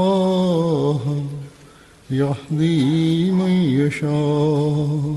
[0.00, 1.24] الله
[2.10, 5.16] يهدي من يشاء.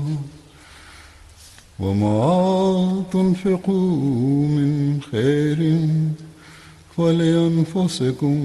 [1.80, 3.96] وما تنفقوا
[4.46, 5.88] من خير
[6.96, 8.38] فلأنفسكم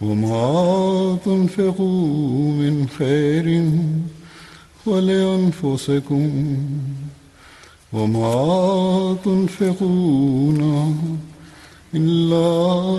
[0.00, 3.70] وما تنفقوا من خير
[4.86, 6.56] فلأنفسكم
[7.92, 10.60] وما تنفقون
[11.94, 12.98] إلا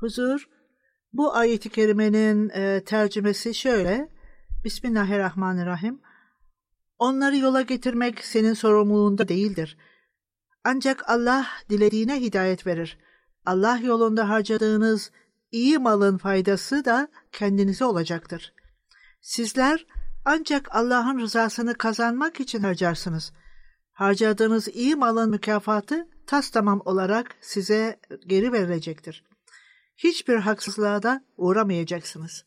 [0.00, 0.48] Huzur,
[1.12, 4.08] bu ayeti kerimenin e, tercümesi şöyle.
[4.64, 6.00] Bismillahirrahmanirrahim.
[6.98, 9.76] Onları yola getirmek senin sorumluluğunda değildir.
[10.64, 12.98] Ancak Allah dilediğine hidayet verir.
[13.46, 15.10] Allah yolunda harcadığınız
[15.52, 18.54] iyi malın faydası da kendinize olacaktır.
[19.20, 19.86] Sizler
[20.24, 23.32] ancak Allah'ın rızasını kazanmak için harcarsınız.
[23.92, 29.28] Harcadığınız iyi malın mükafatı tas tamam olarak size geri verilecektir.
[29.98, 32.44] Hiçbir haksızlığa da uğramayacaksınız.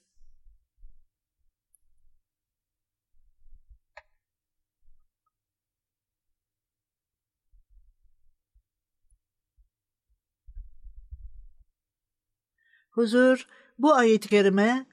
[12.91, 13.47] Huzur,
[13.77, 14.85] bu ayet-i kerime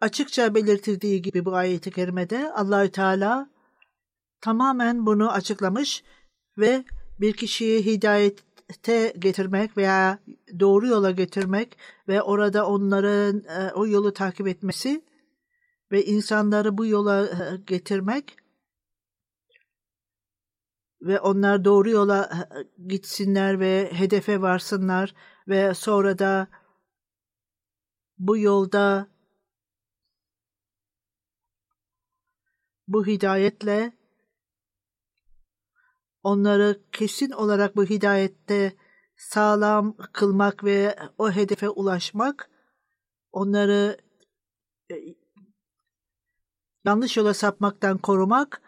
[0.00, 3.50] açıkça belirtildiği gibi bu ayet-i kerimede Allahü Teala
[4.40, 6.04] tamamen bunu açıklamış
[6.58, 6.84] ve
[7.20, 7.84] bir kişiyi
[8.72, 10.18] hidayete getirmek veya
[10.60, 15.04] doğru yola getirmek ve orada onların e, o yolu takip etmesi
[15.92, 18.36] ve insanları bu yola e, getirmek
[21.02, 25.14] ve onlar doğru yola e, gitsinler ve hedefe varsınlar
[25.48, 26.48] ve sonra da
[28.18, 29.08] bu yolda
[32.88, 33.92] bu hidayetle
[36.24, 38.72] onları kesin olarak bu hidayette
[39.16, 42.50] sağlam kılmak ve o hedefe ulaşmak,
[43.32, 43.98] onları
[44.90, 44.94] e,
[46.84, 48.62] yanlış yola sapmaktan korumak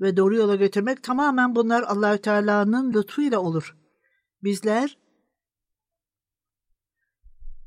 [0.00, 3.76] ve doğru yola götürmek tamamen bunlar Allahü Teala'nın lütfuyla olur.
[4.42, 4.98] Bizler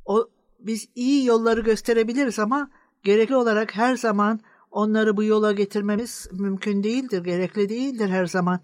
[0.06, 0.30] o
[0.60, 2.72] biz iyi yolları gösterebiliriz ama
[3.04, 4.40] gerekli olarak her zaman
[4.72, 8.60] onları bu yola getirmemiz mümkün değildir, gerekli değildir her zaman.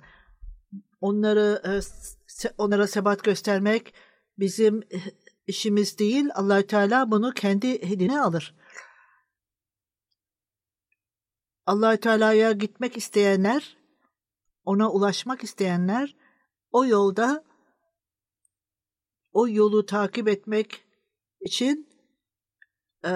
[1.01, 1.71] Onları e,
[2.57, 3.93] onlara sebat göstermek
[4.39, 4.83] bizim
[5.47, 6.29] işimiz değil.
[6.33, 8.55] Allahü Teala bunu kendi eline alır.
[11.65, 13.77] Allahü Teala'ya gitmek isteyenler,
[14.65, 16.15] ona ulaşmak isteyenler
[16.71, 17.43] o yolda
[19.33, 20.85] o yolu takip etmek
[21.39, 21.89] için
[23.05, 23.11] e,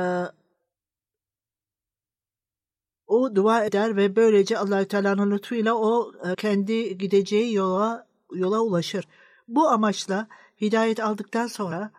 [3.08, 9.08] o dua eder ve böylece Allahü Teala'nın lütfuyla o e, kendi gideceği yola yola ulaşır.
[9.48, 10.28] Bu amaçla
[10.62, 11.92] hidayet aldıktan sonra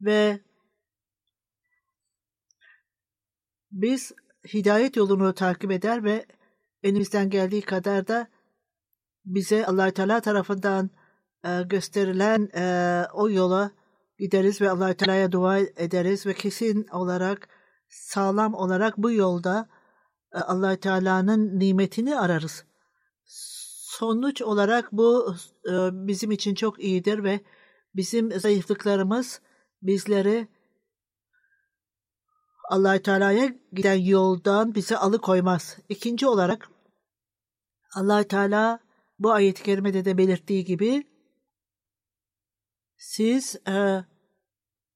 [0.00, 0.40] ve
[3.72, 4.12] biz
[4.54, 6.26] hidayet yolunu takip eder ve
[6.82, 8.28] elimizden geldiği kadar da
[9.24, 10.90] bize allah Teala tarafından
[11.44, 13.70] e, gösterilen e, o yola
[14.18, 17.48] gideriz ve allah Teala'ya dua ederiz ve kesin olarak
[17.88, 19.68] sağlam olarak bu yolda
[20.40, 22.64] allah Teala'nın nimetini ararız.
[23.98, 25.34] Sonuç olarak bu
[25.66, 27.40] e, bizim için çok iyidir ve
[27.94, 29.40] bizim zayıflıklarımız
[29.82, 30.48] bizleri
[32.68, 35.78] allah Teala'ya giden yoldan bizi alıkoymaz.
[35.88, 36.68] İkinci olarak
[37.94, 38.80] allah Teala
[39.18, 41.04] bu ayet-i kerimede de belirttiği gibi
[42.96, 44.04] siz e,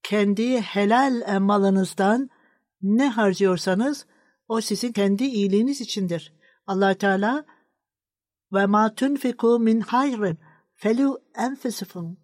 [0.02, 2.30] kendi helal malınızdan
[2.82, 4.06] ne harcıyorsanız
[4.48, 6.32] o sizin kendi iyiliğiniz içindir.
[6.66, 7.44] allah Teala
[8.52, 10.38] ve ma tunfiku min hayrin
[10.74, 12.18] felu enfusukum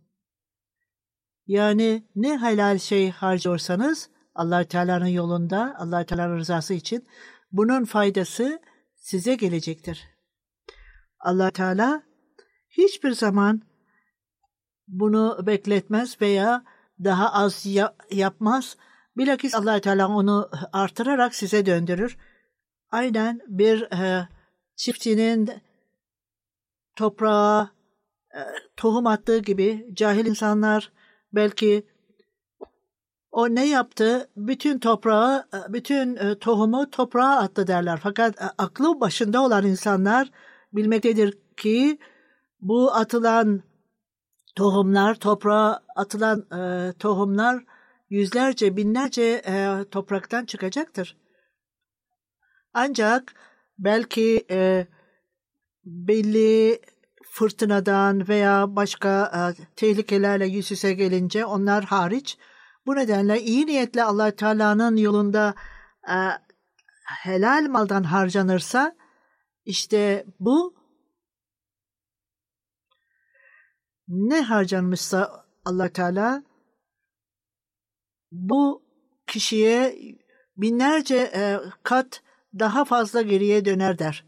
[1.46, 7.08] yani ne helal şey harcıyorsanız allah Teala'nın yolunda, allah Teala'nın rızası için
[7.52, 8.60] bunun faydası
[8.96, 10.08] size gelecektir.
[11.20, 12.02] allah Teala
[12.68, 13.62] hiçbir zaman
[14.88, 16.64] bunu bekletmez veya
[17.04, 18.76] daha az ya- yapmaz.
[19.18, 22.16] Bilakis allah Teala onu artırarak size döndürür.
[22.90, 24.28] Aynen bir e,
[24.76, 25.50] çiftçinin
[26.96, 27.70] toprağa
[28.34, 28.40] e,
[28.76, 30.92] tohum attığı gibi cahil insanlar
[31.32, 31.86] belki
[33.30, 34.28] o ne yaptı?
[34.36, 38.00] Bütün toprağı, bütün e, tohumu toprağa attı derler.
[38.02, 40.30] Fakat e, aklı başında olan insanlar
[40.72, 41.98] bilmektedir ki
[42.60, 43.62] bu atılan
[44.56, 47.64] tohumlar, toprağa atılan e, tohumlar
[48.10, 51.16] yüzlerce, binlerce e, topraktan çıkacaktır.
[52.74, 53.34] Ancak
[53.78, 54.86] belki e,
[55.84, 56.80] belli
[57.24, 59.40] fırtınadan veya başka e,
[59.76, 62.38] tehlikelerle yüz yüze gelince onlar hariç
[62.86, 65.54] bu nedenle iyi niyetle allah Teala'nın yolunda
[66.08, 66.16] e,
[67.22, 68.96] helal maldan harcanırsa
[69.64, 70.74] işte bu
[74.08, 76.47] ne harcanmışsa allah Teala
[78.32, 78.82] bu
[79.26, 79.98] kişiye
[80.56, 82.22] binlerce e, kat
[82.58, 84.24] daha fazla geriye döner der.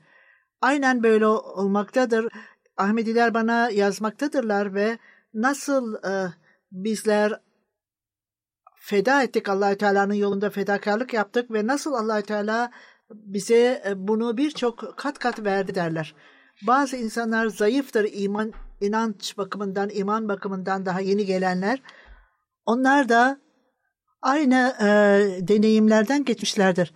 [0.60, 2.28] Aynen böyle olmaktadır.
[2.76, 4.98] Ahmediler bana yazmaktadırlar ve
[5.34, 6.32] nasıl e,
[6.72, 7.40] bizler
[8.74, 12.70] feda ettik allah Teala'nın yolunda fedakarlık yaptık ve nasıl allah Teala
[13.10, 16.14] bize e, bunu birçok kat kat verdi derler.
[16.66, 21.82] Bazı insanlar zayıftır iman inanç bakımından, iman bakımından daha yeni gelenler.
[22.66, 23.40] Onlar da
[24.22, 24.86] aynı e,
[25.48, 26.94] deneyimlerden geçmişlerdir.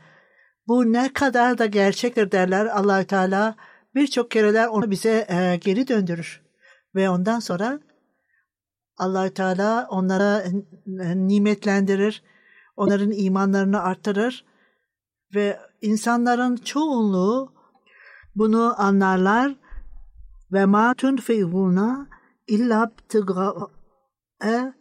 [0.69, 3.57] Bu ne kadar da gerçektir derler allah Teala
[3.95, 6.43] birçok kereler onu bize e, geri döndürür.
[6.95, 7.81] Ve ondan sonra
[8.97, 10.45] allah Teala onlara
[11.15, 12.23] nimetlendirir,
[12.77, 14.45] onların imanlarını artırır
[15.35, 17.55] ve insanların çoğunluğu
[18.35, 19.55] bunu anlarlar
[20.53, 22.07] ve ma tunfihuna
[22.47, 24.75] illa btigae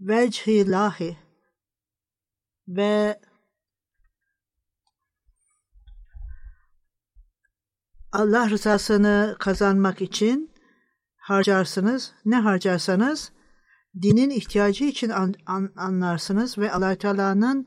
[0.00, 1.23] vecihillahi
[2.68, 3.20] ve
[8.12, 10.50] Allah rızasını kazanmak için
[11.16, 12.12] harcarsınız.
[12.24, 13.32] Ne harcarsanız
[14.02, 17.66] dinin ihtiyacı için an, an, anlarsınız ve allah Teala'nın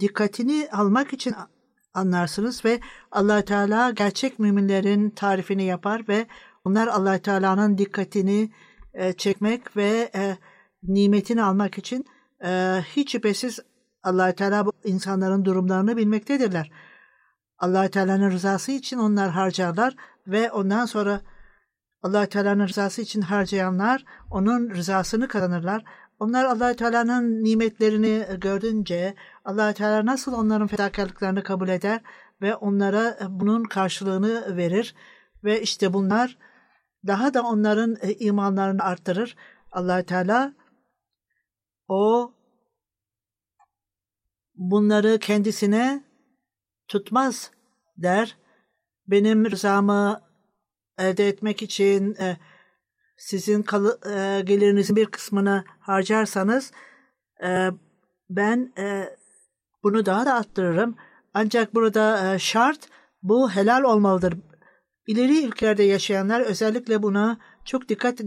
[0.00, 1.34] dikkatini almak için
[1.94, 2.80] anlarsınız ve
[3.12, 6.26] allah Teala gerçek müminlerin tarifini yapar ve
[6.64, 8.50] onlar allah Teala'nın dikkatini
[8.94, 10.36] e, çekmek ve e,
[10.82, 12.04] nimetini almak için
[12.44, 13.58] e, hiç şüphesiz
[14.02, 16.70] allah Teala bu insanların durumlarını bilmektedirler
[17.58, 19.94] allah Teala'nın rızası için onlar harcarlar
[20.26, 21.20] ve ondan sonra
[22.02, 25.84] allah Teala'nın rızası için harcayanlar onun rızasını kazanırlar.
[26.18, 29.14] Onlar allah Teala'nın nimetlerini gördünce
[29.44, 32.00] allah Teala nasıl onların fedakarlıklarını kabul eder
[32.40, 34.94] ve onlara bunun karşılığını verir
[35.44, 36.38] ve işte bunlar
[37.06, 39.36] daha da onların imanlarını arttırır.
[39.72, 40.52] allah Teala
[41.88, 42.32] o
[44.58, 46.02] bunları kendisine
[46.88, 47.50] tutmaz
[47.96, 48.36] der.
[49.06, 50.20] Benim rızamı
[50.98, 52.36] elde etmek için e,
[53.16, 56.72] sizin kalı, e, gelirinizin bir kısmını harcarsanız
[57.44, 57.68] e,
[58.30, 59.16] ben e,
[59.82, 60.96] bunu daha da arttırırım.
[61.34, 62.88] Ancak burada e, şart
[63.22, 64.34] bu helal olmalıdır.
[65.06, 68.20] İleri ülkelerde yaşayanlar özellikle buna çok dikkat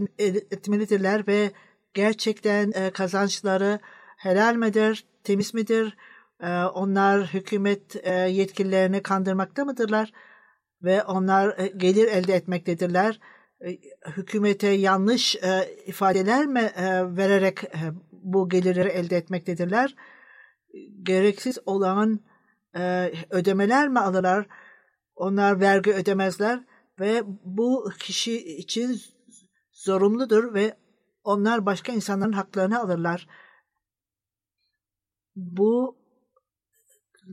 [0.50, 1.52] etmelidirler ve
[1.94, 3.78] gerçekten e, kazançları
[4.16, 5.96] helal midir, temiz midir?
[6.42, 10.12] E, onlar hükümet e, yetkililerini kandırmakta mıdırlar?
[10.82, 13.20] Ve onlar e, gelir elde etmektedirler.
[13.60, 13.78] E,
[14.16, 15.36] hükümete yanlış
[15.86, 16.70] ifadeler mi
[17.16, 17.58] vererek
[18.12, 19.94] bu gelirleri elde etmektedirler?
[21.02, 22.20] Gereksiz olan
[23.30, 24.46] ödemeler mi alırlar?
[25.14, 26.64] Onlar vergi ödemezler
[27.00, 29.00] ve bu kişi için
[29.72, 30.76] zorunludur ve
[31.24, 33.28] onlar başka insanların haklarını alırlar.
[35.36, 36.01] Bu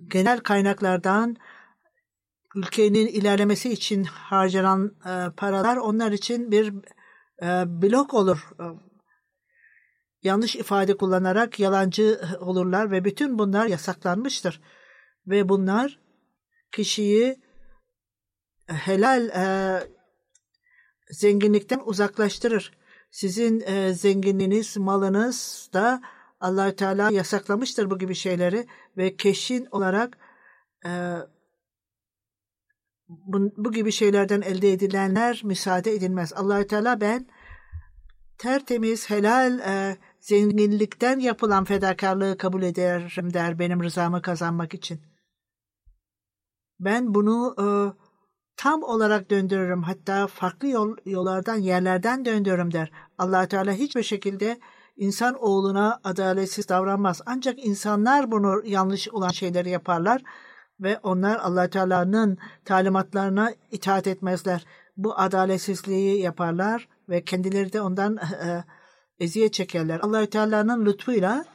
[0.08, 1.38] genel kaynaklardan
[2.56, 6.74] ülkenin ilerlemesi için harcanan e, paralar onlar için bir
[7.42, 8.50] e, blok olur.
[8.60, 8.66] E,
[10.24, 14.62] yanlış ifade kullanarak yalancı olurlar ve bütün bunlar yasaklanmıştır.
[15.28, 16.00] Ve bunlar
[16.72, 17.40] kişiyi
[18.68, 19.44] helal e,
[21.12, 22.80] zenginlikten uzaklaştırır.
[23.12, 26.02] Sizin e, zenginliğiniz, malınız da
[26.40, 28.68] allah Teala yasaklamıştır bu gibi şeyleri
[28.98, 30.18] ve keşin olarak
[30.86, 30.92] e,
[33.08, 36.34] bu, bu gibi şeylerden elde edilenler müsaade edilmez.
[36.34, 37.28] allah Teala ben
[38.38, 45.02] tertemiz, helal e, zenginlikten yapılan fedakarlığı kabul ederim der benim rızamı kazanmak için.
[46.80, 47.66] Ben bunu e,
[48.58, 49.84] tam olarak döndürürüm.
[49.84, 52.92] Hatta farklı yol, yollardan, yerlerden döndürürüm der.
[53.18, 54.60] allah Teala hiçbir şekilde
[55.00, 57.22] insan oğluna adaletsiz davranmaz.
[57.26, 60.24] Ancak insanlar bunu yanlış olan şeyleri yaparlar
[60.80, 64.66] ve onlar allah Teala'nın talimatlarına itaat etmezler.
[64.98, 68.64] Bu adaletsizliği yaparlar ve kendileri de ondan e,
[69.20, 70.00] eziyet çekerler.
[70.00, 71.46] allah Teala'nın lütfuyla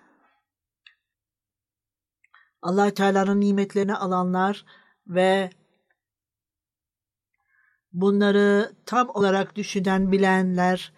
[2.63, 4.65] allah Teala'nın nimetlerini alanlar
[5.07, 5.51] ve
[7.93, 10.93] bunları tam olarak düşünen, bilenler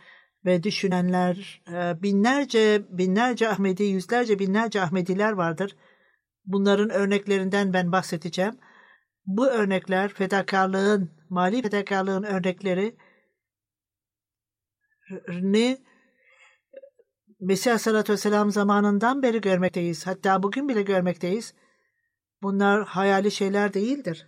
[0.46, 5.76] ve düşünenler, e, binlerce, binlerce Ahmedi, yüzlerce, binlerce Ahmediler vardır.
[6.44, 8.58] Bunların örneklerinden ben bahsedeceğim.
[9.26, 12.96] Bu örnekler fedakarlığın, mali fedakarlığın örnekleri
[15.28, 15.78] ne
[17.40, 20.06] Mesih Aleyhisselatü Vesselam zamanından beri görmekteyiz.
[20.06, 21.54] Hatta bugün bile görmekteyiz.
[22.42, 24.26] Bunlar hayali şeyler değildir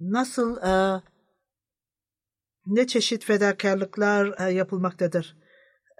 [0.00, 1.02] nasıl e,
[2.66, 5.36] ne çeşit fedakarlıklar e, yapılmaktadır.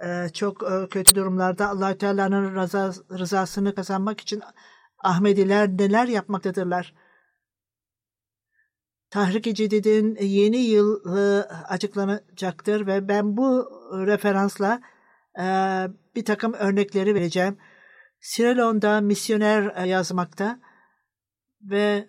[0.05, 4.43] E, çok e, kötü durumlarda allah Teala'nın rıza, rızasını kazanmak için
[4.99, 6.95] Ahmediler neler yapmaktadırlar.
[9.11, 13.71] Tahrik-i Cedid'in yeni yılı açıklanacaktır ve ben bu
[14.07, 14.81] referansla
[16.17, 17.59] bir takım örnekleri vereceğim.
[18.21, 20.61] Sierra misyoner yazmakta
[21.63, 22.09] ve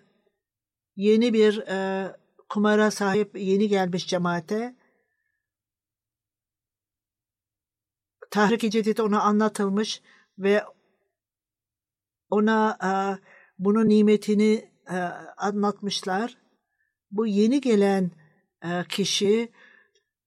[0.96, 2.08] yeni bir e,
[2.48, 4.76] kumara sahip yeni gelmiş cemaate
[8.30, 10.02] Tahrik-i Cedid ona anlatılmış
[10.38, 10.64] ve
[12.30, 12.90] ona e,
[13.58, 14.96] bunun nimetini e,
[15.36, 16.36] anlatmışlar.
[17.10, 18.10] Bu yeni gelen
[18.64, 19.52] e, kişi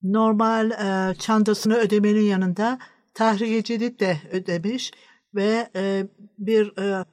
[0.02, 2.78] normal e, çantasını ödemenin yanında
[3.14, 4.92] Tahrik-i Cedid de ödemiş
[5.34, 6.06] ve e,
[6.38, 7.04] bir e,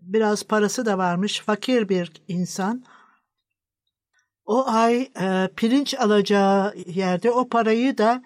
[0.00, 2.84] biraz parası da varmış, fakir bir insan.
[4.46, 8.22] O ay e, pirinç alacağı yerde o parayı da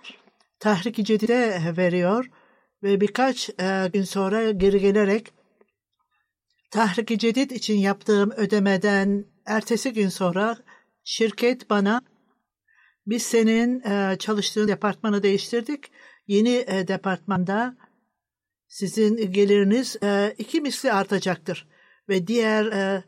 [0.58, 2.30] Tahrik-i Cedid'e veriyor
[2.82, 5.32] ve birkaç e, gün sonra geri gelerek
[6.70, 10.56] Tahrik-i Cedid için yaptığım ödemeden ertesi gün sonra
[11.04, 12.02] şirket bana
[13.06, 15.90] biz senin e, çalıştığın departmanı değiştirdik.
[16.26, 17.76] Yeni e, departmanda
[18.68, 21.68] sizin geliriniz e, iki misli artacaktır
[22.08, 23.04] ve diğer e,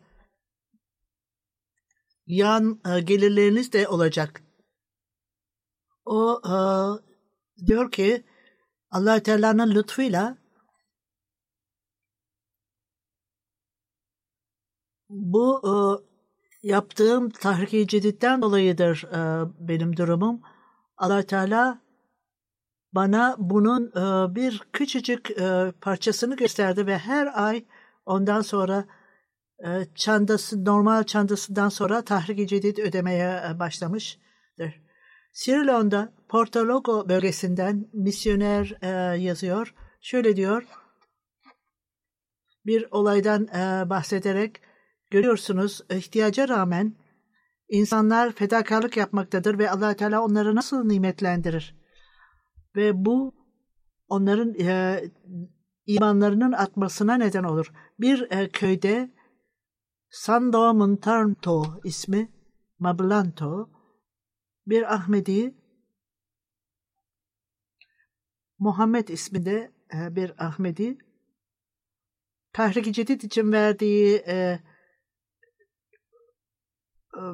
[2.27, 4.43] yan e, gelirleriniz de olacak.
[6.05, 6.55] O e,
[7.67, 8.25] diyor ki
[8.91, 10.37] allah Teala'nın lütfuyla
[15.09, 15.73] bu e,
[16.69, 20.41] yaptığım tahrik-i ceditten dolayıdır e, benim durumum.
[20.97, 21.83] allah Teala
[22.93, 27.65] bana bunun e, bir küçücük e, parçasını gösterdi ve her ay
[28.07, 28.85] ondan sonra
[29.95, 34.83] çandası normal çandasından sonra tahrik-i cedid ödemeye e, başlamıştır.
[35.33, 38.89] Sierra Leone'da Portologo bölgesinden misyoner e,
[39.21, 39.75] yazıyor.
[40.01, 40.67] Şöyle diyor.
[42.67, 44.61] Bir olaydan e, bahsederek
[45.11, 46.97] görüyorsunuz ihtiyaca rağmen
[47.73, 51.77] İnsanlar fedakarlık yapmaktadır ve allah Teala onları nasıl nimetlendirir?
[52.77, 53.35] Ve bu
[54.09, 55.01] onların e,
[55.87, 57.73] imanlarının artmasına neden olur.
[58.01, 59.11] Bir e, köyde
[60.15, 62.29] Sando Montanto ismi
[62.79, 63.71] Mablanto
[64.67, 65.55] bir Ahmedi
[68.59, 70.99] Muhammed isminde e, bir Ahmedi
[72.53, 74.61] Tahrik-i Cedid için verdiği e,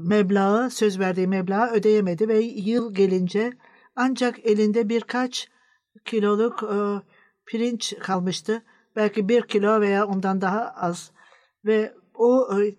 [0.01, 3.53] meblağı, söz verdiği meblağı ödeyemedi ve yıl gelince
[3.97, 5.49] ancak elinde birkaç
[6.05, 6.77] kiloluk e,
[7.47, 8.63] pirinç kalmıştı.
[8.97, 11.13] Belki bir kilo veya ondan daha az.
[11.65, 12.75] Ve o e,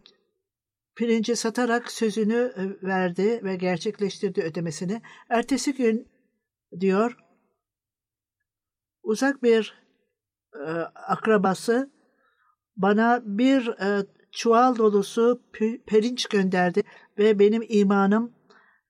[0.96, 5.02] pirinci satarak sözünü e, verdi ve gerçekleştirdi ödemesini.
[5.30, 6.08] Ertesi gün
[6.80, 7.18] diyor
[9.04, 9.84] uzak bir
[10.54, 10.70] e,
[11.08, 11.92] akrabası
[12.78, 15.42] bana bir e, çuval dolusu
[15.88, 16.84] pirinç gönderdi
[17.18, 18.34] ve benim imanım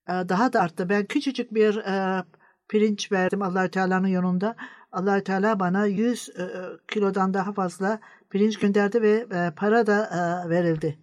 [0.07, 0.89] e, daha da arttı.
[0.89, 2.23] Ben küçücük bir e,
[2.69, 4.55] pirinç verdim allah Teala'nın yolunda.
[4.91, 6.49] allah Teala bana 100 e,
[6.87, 7.99] kilodan daha fazla
[8.29, 10.99] pirinç gönderdi ve e, para da e, verildi.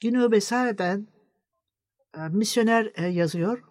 [0.00, 1.08] Günü Besaire'den
[2.16, 3.64] e, misyoner e, yazıyor.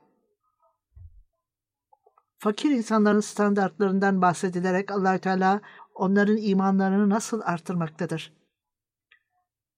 [2.38, 5.62] Fakir insanların standartlarından bahsedilerek allah Teala
[5.96, 8.34] onların imanlarını nasıl artırmaktadır?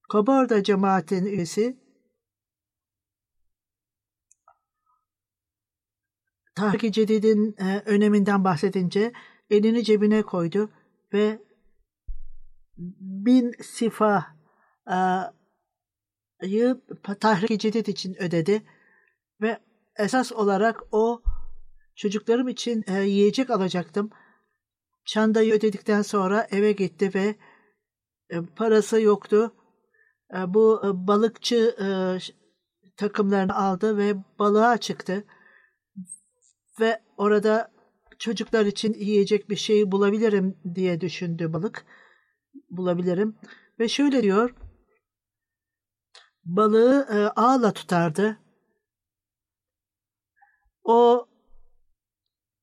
[0.10, 1.86] Koborda cemaatin üyesi
[6.56, 9.14] Tahrik-i Cedid'in e, öneminden bahsedince
[9.50, 10.70] elini cebine koydu
[11.14, 11.45] ve
[12.78, 14.26] bin sifa
[14.92, 14.98] e,
[16.48, 16.82] yı
[17.20, 18.62] Tahrik-i Cedid için ödedi
[19.42, 19.60] ve
[19.98, 21.22] esas olarak o
[21.96, 24.10] çocuklarım için e, yiyecek alacaktım.
[25.06, 27.36] Çandayı ödedikten sonra eve gitti ve
[28.30, 29.56] e, parası yoktu.
[30.36, 31.88] E, bu e, balıkçı e,
[32.98, 35.24] takımlarını aldı ve balığa çıktı.
[36.80, 37.72] Ve orada
[38.20, 41.86] çocuklar için yiyecek bir şey bulabilirim diye düşündü balık.
[42.78, 43.36] Bulabilirim.
[43.80, 44.56] Ve şöyle diyor.
[46.46, 48.38] Balığı e, ağla tutardı.
[50.84, 51.28] O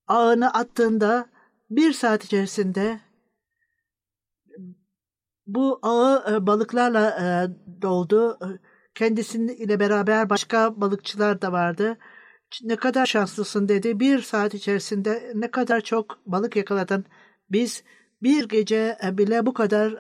[0.07, 1.27] ağını attığında
[1.71, 3.01] bir saat içerisinde
[5.47, 7.27] bu ağı e, balıklarla e,
[7.83, 8.39] doldu.
[8.95, 11.99] Kendisinin ile beraber başka balıkçılar da vardı.
[12.63, 14.01] Ne kadar şanslısın dedi.
[14.01, 17.05] Bir saat içerisinde ne kadar çok balık yakaladın.
[17.51, 17.85] Biz
[18.23, 19.93] bir gece e, bile bu kadar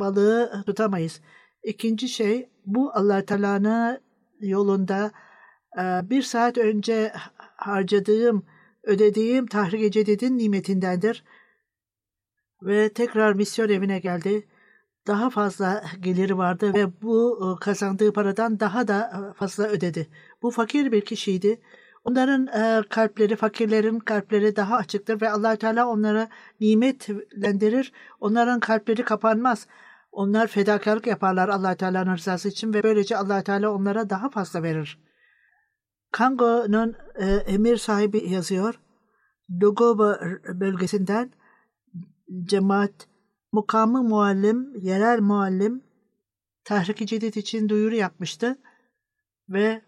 [0.00, 1.20] balığı tutamayız.
[1.62, 4.00] İkinci şey bu allah Teala'nın
[4.40, 5.10] yolunda
[6.02, 7.12] bir saat önce
[7.56, 8.46] harcadığım,
[8.82, 11.24] ödediğim tahrik cedidin nimetindendir.
[12.62, 14.48] Ve tekrar misyon evine geldi.
[15.06, 20.08] Daha fazla geliri vardı ve bu kazandığı paradan daha da fazla ödedi.
[20.42, 21.60] Bu fakir bir kişiydi.
[22.10, 26.28] Onların e, kalpleri, fakirlerin kalpleri daha açıktır ve allah Teala onlara
[26.60, 27.92] nimetlendirir.
[28.20, 29.66] Onların kalpleri kapanmaz.
[30.12, 34.98] Onlar fedakarlık yaparlar allah Teala'nın rızası için ve böylece allah Teala onlara daha fazla verir.
[36.12, 38.80] Kango'nun e, emir sahibi yazıyor.
[39.60, 40.20] Dogoba
[40.60, 41.32] bölgesinden
[42.44, 43.08] cemaat,
[43.52, 45.82] mukamı muallim, yerel muallim
[46.64, 48.58] tahrik-i için duyuru yapmıştı
[49.48, 49.82] ve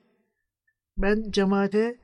[0.97, 2.02] ben cemaate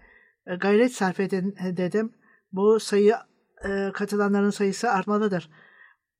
[0.54, 2.12] gayret sarf edin e, dedim.
[2.52, 3.14] Bu sayı
[3.64, 5.50] e, katılanların sayısı artmalıdır.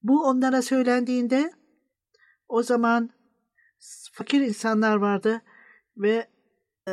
[0.03, 1.53] Bu onlara söylendiğinde
[2.49, 3.11] o zaman
[4.13, 5.41] fakir insanlar vardı
[5.97, 6.29] ve
[6.89, 6.93] e,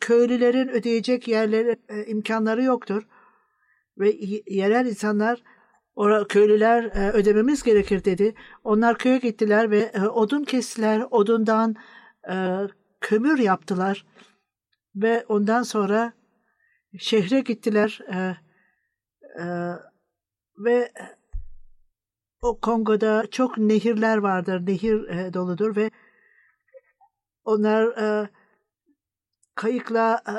[0.00, 3.08] köylülerin ödeyecek yerleri e, imkanları yoktur
[3.98, 5.42] ve yerel insanlar
[6.28, 8.34] köylüler e, ödememiz gerekir dedi.
[8.64, 11.06] Onlar köye gittiler ve e, odun kestiler.
[11.10, 11.76] Odundan
[12.30, 12.58] e,
[13.00, 14.06] kömür yaptılar.
[14.96, 16.12] Ve ondan sonra
[16.98, 18.00] şehre gittiler.
[18.08, 18.36] E,
[19.42, 19.44] e,
[20.58, 20.92] ve
[22.42, 24.66] o Kongo'da çok nehirler vardır.
[24.66, 25.90] Nehir e, doludur ve
[27.44, 28.28] onlar e,
[29.54, 30.32] kayıkla e,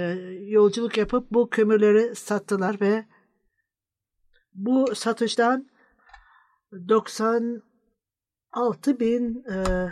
[0.00, 0.04] e,
[0.48, 3.04] yolculuk yapıp bu kömürleri sattılar ve
[4.54, 5.70] bu satıştan
[6.88, 9.88] 96 bin e,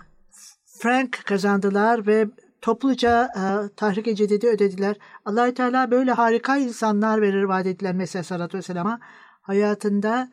[0.80, 2.28] frank kazandılar ve
[2.60, 4.96] topluca e, tahrik-i cedidi ödediler.
[5.24, 9.00] allah Teala böyle harika insanlar verir vaat edilen Mesih Sallallahu Vesselam'a.
[9.42, 10.30] Hayatında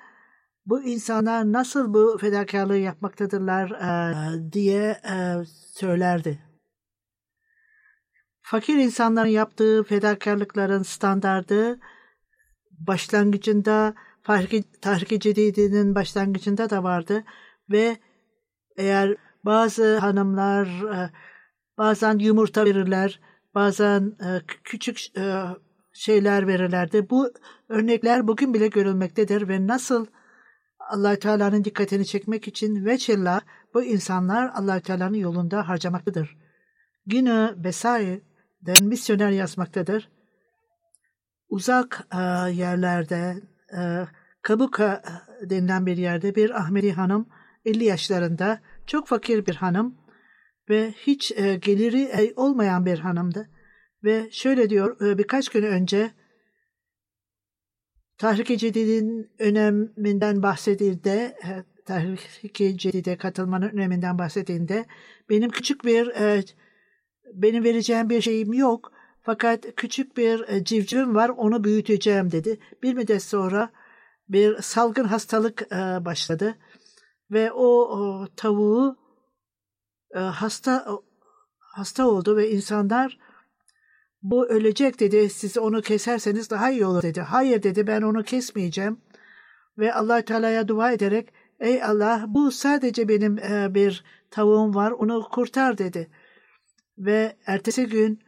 [0.66, 6.40] bu insanlar nasıl bu fedakarlığı yapmaktadırlar e, diye e, söylerdi.
[8.42, 11.80] Fakir insanların yaptığı fedakarlıkların standardı
[12.72, 13.94] başlangıcında
[14.82, 17.24] Tahrik-i Cedidi'nin başlangıcında da vardı
[17.70, 17.98] ve
[18.78, 21.10] eğer bazı hanımlar e,
[21.78, 23.20] Bazen yumurta verirler,
[23.56, 25.44] bazen e, küçük e,
[25.94, 27.10] şeyler verirlerdi.
[27.10, 27.32] Bu
[27.70, 30.06] örnekler bugün bile görülmektedir ve nasıl
[30.80, 33.42] allah Teala'nın dikkatini çekmek için veçillah
[33.74, 36.38] bu insanlar allah Teala'nın yolunda harcamaktadır.
[37.06, 40.10] Yine Besai'den misyoner yazmaktadır.
[41.50, 43.42] Uzak e, yerlerde,
[43.78, 44.08] e,
[44.42, 45.02] Kabuka
[45.42, 47.28] denilen bir yerde bir Ahmedi hanım
[47.66, 49.96] 50 yaşlarında çok fakir bir hanım
[50.70, 53.50] ve hiç e, geliri e, olmayan bir hanımdı.
[54.04, 56.12] Ve şöyle diyor e, birkaç gün önce
[58.18, 64.86] Tahrik-i Cedid'in öneminden bahsedildiğinde e, Tahrik-i Cedid'e katılmanın öneminden bahsedildiğinde
[65.30, 66.44] benim küçük bir e,
[67.34, 72.60] benim vereceğim bir şeyim yok fakat küçük bir e, civcivim var onu büyüteceğim dedi.
[72.84, 73.70] Bir müddet sonra
[74.30, 76.56] bir salgın hastalık e, başladı
[77.32, 78.98] ve o, tavuğu
[80.14, 80.88] hasta
[81.60, 83.18] hasta oldu ve insanlar
[84.22, 87.22] bu ölecek dedi siz onu keserseniz daha iyi olur dedi.
[87.22, 89.02] Hayır dedi ben onu kesmeyeceğim
[89.78, 95.24] ve allah Teala'ya dua ederek ey Allah bu sadece benim e, bir tavuğum var onu
[95.32, 96.10] kurtar dedi.
[96.98, 98.20] Ve ertesi gün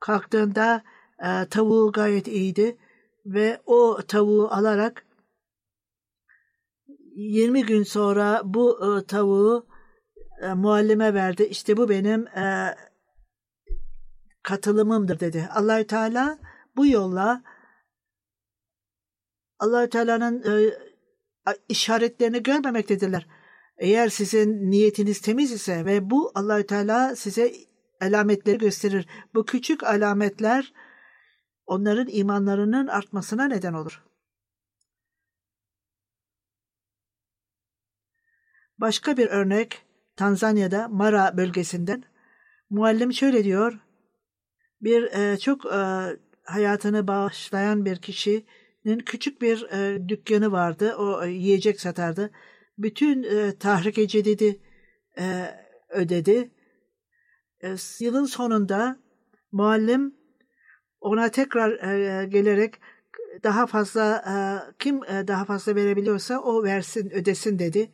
[0.00, 0.82] kalktığında
[1.24, 2.76] e, tavuğu gayet iyiydi
[3.26, 5.06] ve o tavuğu alarak
[7.14, 9.66] 20 gün sonra bu e, tavuğu
[10.40, 11.42] e, muallime verdi.
[11.42, 12.76] İşte bu benim e,
[14.42, 15.48] katılımımdır dedi.
[15.54, 16.38] Allahü Teala
[16.76, 17.42] bu yolla
[19.58, 20.74] Allahü Teala'nın e,
[21.68, 23.26] işaretlerini görmemektedirler.
[23.78, 27.52] Eğer sizin niyetiniz temiz ise ve bu Allahü Teala size
[28.00, 29.06] alametleri gösterir.
[29.34, 30.72] Bu küçük alametler
[31.66, 34.04] onların imanlarının artmasına neden olur.
[38.78, 39.87] Başka bir örnek
[40.18, 42.04] Tanzanya'da Mara bölgesinden
[42.70, 43.78] muallim şöyle diyor.
[44.80, 45.78] Bir e, çok e,
[46.44, 50.94] hayatını bağışlayan bir kişinin küçük bir e, dükkanı vardı.
[50.98, 52.30] O e, yiyecek satardı.
[52.78, 54.60] Bütün e, tahrik cedidi
[55.18, 55.54] e,
[55.88, 56.50] ödedi.
[57.62, 58.98] E, yılın sonunda
[59.52, 60.14] muallim
[61.00, 62.74] ona tekrar e, gelerek
[63.42, 64.34] daha fazla e,
[64.78, 67.90] kim e, daha fazla verebiliyorsa o versin ödesin dedi.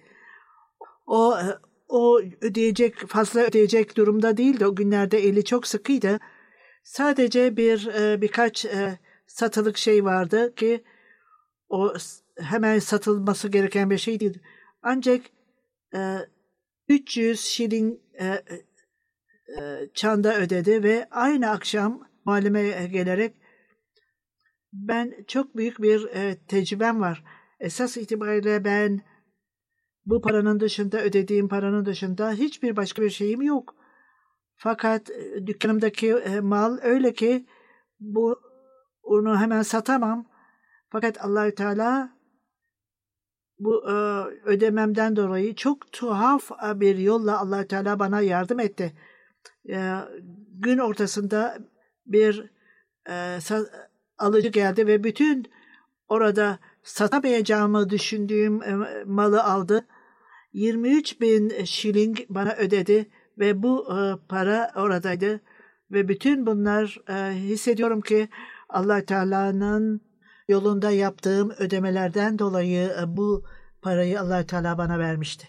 [1.07, 4.67] O e, o ödeyecek fazla ödeyecek durumda değildi.
[4.67, 6.19] O günlerde eli çok sıkıydı.
[6.85, 10.85] Sadece bir e, birkaç e, satılık şey vardı ki
[11.69, 11.95] o
[12.39, 14.39] hemen satılması gereken bir şey değil.
[14.83, 15.21] Ancak
[16.89, 18.03] 300 şilin
[19.95, 23.35] çanda ödedi ve aynı akşam malime gelerek
[24.73, 26.09] ben çok büyük bir
[26.49, 27.25] tecrübem var.
[27.61, 29.13] Esas itibariyle ben
[30.07, 33.75] bu paranın dışında ödediğim paranın dışında hiçbir başka bir şeyim yok.
[34.57, 37.47] Fakat e, dükkanımdaki e, mal öyle ki
[38.01, 38.40] bu
[39.03, 40.27] onu hemen satamam.
[40.90, 42.11] Fakat Allahü Teala
[43.59, 43.95] bu e,
[44.45, 48.93] ödememden dolayı çok tuhaf bir yolla Allahü Teala bana yardım etti.
[50.53, 51.59] Gün ortasında
[52.07, 52.51] bir
[54.19, 55.47] alıcı geldi ve bütün
[56.09, 58.61] orada satamayacağımı düşündüğüm
[59.07, 59.87] malı aldı
[60.55, 65.40] 23 bin şiling bana ödedi ve bu e, para oradaydı
[65.90, 68.29] ve bütün bunlar e, hissediyorum ki
[68.69, 70.01] Allah Teala'nın
[70.49, 73.45] yolunda yaptığım ödemelerden dolayı e, bu
[73.83, 75.49] parayı Allah Teala bana vermişti.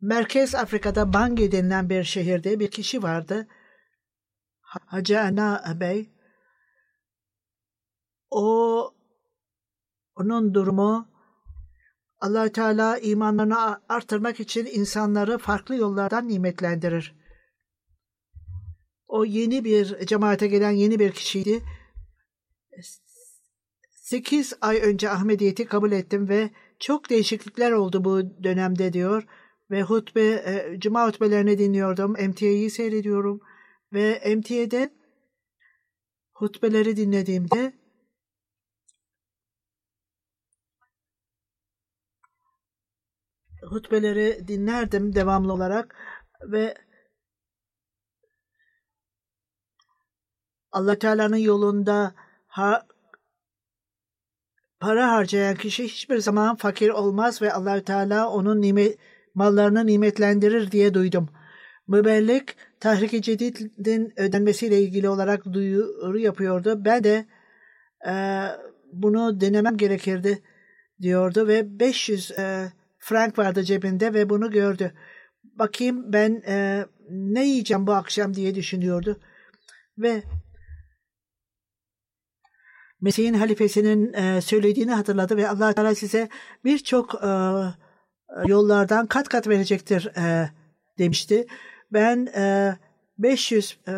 [0.00, 3.48] Merkez Afrika'da Bangui denilen bir şehirde bir kişi vardı.
[4.60, 6.10] Hacı Ana Bey.
[8.30, 8.94] O
[10.14, 11.17] onun durumu
[12.20, 17.18] allah Teala imanlarını artırmak için insanları farklı yollardan nimetlendirir.
[19.08, 21.62] O yeni bir cemaate gelen yeni bir kişiydi.
[23.90, 29.26] Sekiz ay önce Ahmediyeti kabul ettim ve çok değişiklikler oldu bu dönemde diyor.
[29.70, 32.12] Ve hutbe, e, cuma hutbelerini dinliyordum.
[32.12, 33.40] MTA'yı seyrediyorum.
[33.92, 34.90] Ve MTA'de
[36.32, 37.77] hutbeleri dinlediğimde
[43.70, 45.94] hutbeleri dinlerdim devamlı olarak
[46.42, 46.74] ve
[50.72, 52.14] Allah Teala'nın yolunda
[52.46, 52.86] ha,
[54.80, 58.98] para harcayan kişi hiçbir zaman fakir olmaz ve Allah Teala onun nimet
[59.34, 61.28] mallarını nimetlendirir diye duydum.
[61.88, 66.84] Mübellik tahrik-i cedidin ödenmesiyle ilgili olarak duyuru yapıyordu.
[66.84, 67.26] Ben de
[68.08, 68.12] e,
[68.92, 70.42] bunu denemem gerekirdi
[71.02, 74.92] diyordu ve 500 e, frank vardı cebinde ve bunu gördü.
[75.44, 79.20] bakayım ben e, ne yiyeceğim bu akşam diye düşünüyordu.
[79.98, 80.22] Ve
[83.00, 86.28] Mesih'in halifesinin e, söylediğini hatırladı ve allah Teala size
[86.64, 87.28] birçok e,
[88.46, 90.50] yollardan kat kat verecektir e,
[90.98, 91.46] demişti.
[91.92, 92.76] Ben e,
[93.18, 93.92] 500 e,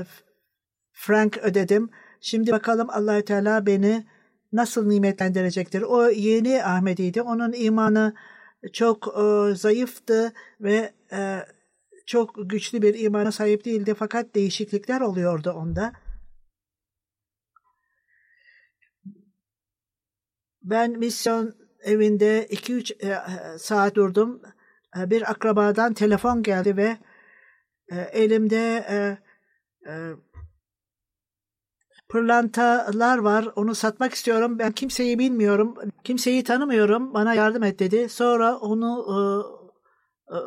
[0.92, 1.90] frank ödedim.
[2.20, 4.06] Şimdi bakalım allah Teala beni
[4.52, 5.82] nasıl nimetlendirecektir.
[5.82, 7.22] O yeni Ahmedi'ydi.
[7.22, 8.14] Onun imanı
[8.72, 11.44] çok e, zayıftı ve e,
[12.06, 13.94] çok güçlü bir imana sahip değildi.
[13.98, 15.92] Fakat değişiklikler oluyordu onda.
[20.62, 24.42] Ben misyon evinde 2-3 e, saat durdum.
[24.98, 26.98] E, bir akrabadan telefon geldi ve
[27.92, 29.18] e, elimde e,
[29.90, 29.92] e,
[32.10, 33.48] pırlantalar var.
[33.56, 34.58] Onu satmak istiyorum.
[34.58, 35.74] Ben kimseyi bilmiyorum.
[36.04, 37.14] Kimseyi tanımıyorum.
[37.14, 38.08] Bana yardım et dedi.
[38.08, 40.38] Sonra onu e, e,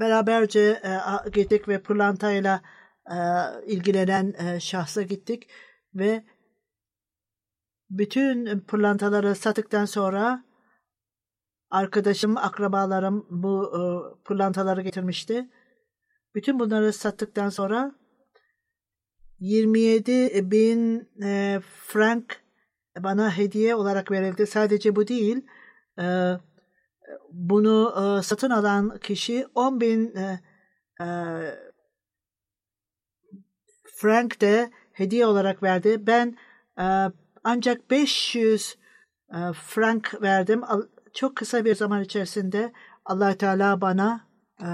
[0.00, 2.62] beraberce e, gittik ve pırlantayla
[3.10, 3.16] e,
[3.66, 5.48] ilgilenen e, şahsa gittik
[5.94, 6.24] ve
[7.90, 10.44] bütün pırlantaları sattıktan sonra
[11.70, 13.80] arkadaşım, akrabalarım bu e,
[14.24, 15.50] pırlantaları getirmişti.
[16.34, 17.92] Bütün bunları sattıktan sonra
[19.40, 22.40] 27 bin e, frank
[22.98, 24.46] bana hediye olarak verildi.
[24.46, 25.46] Sadece bu değil.
[25.98, 26.32] E,
[27.32, 30.40] bunu e, satın alan kişi 10 bin e,
[31.00, 31.06] e,
[33.96, 36.06] frank de hediye olarak verdi.
[36.06, 36.36] Ben
[36.78, 36.86] e,
[37.44, 38.76] ancak 500
[39.30, 40.62] e, frank verdim.
[41.14, 42.72] Çok kısa bir zaman içerisinde
[43.04, 44.28] allah Teala bana
[44.60, 44.68] e,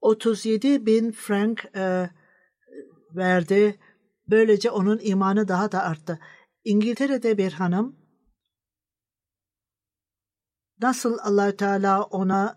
[0.00, 2.10] 37 bin frank e,
[3.16, 3.78] verdi.
[4.28, 6.18] Böylece onun imanı daha da arttı.
[6.64, 7.96] İngiltere'de bir hanım
[10.80, 12.56] nasıl allah Teala ona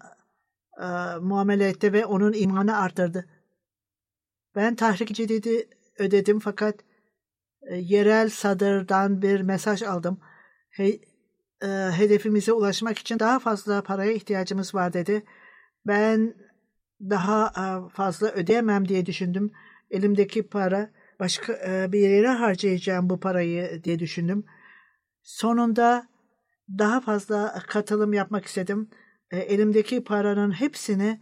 [0.81, 0.85] e,
[1.21, 3.25] muamele etti ve onun imanı arttırdı.
[4.55, 6.75] Ben tahrik cedidi ödedim fakat
[7.61, 10.19] e, yerel sadırdan bir mesaj aldım.
[10.69, 10.99] He,
[11.61, 15.23] e, hedefimize ulaşmak için daha fazla paraya ihtiyacımız var dedi.
[15.87, 16.35] Ben
[17.01, 19.51] daha e, fazla ödeyemem diye düşündüm.
[19.91, 24.45] Elimdeki para başka e, bir yere harcayacağım bu parayı diye düşündüm.
[25.23, 26.07] Sonunda
[26.77, 28.89] daha fazla katılım yapmak istedim.
[29.31, 31.21] E, elimdeki paranın hepsini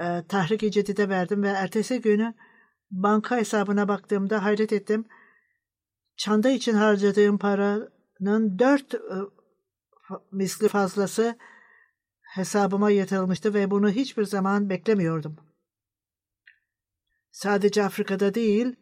[0.00, 2.34] e, tahrik cedide verdim ve ertesi günü
[2.90, 5.04] banka hesabına baktığımda hayret ettim.
[6.16, 8.94] Çanda için harcadığım paranın dört
[10.32, 11.38] misli fazlası
[12.20, 15.36] hesabıma yatırılmıştı ve bunu hiçbir zaman beklemiyordum.
[17.34, 18.76] Sadece Afrika'da değil,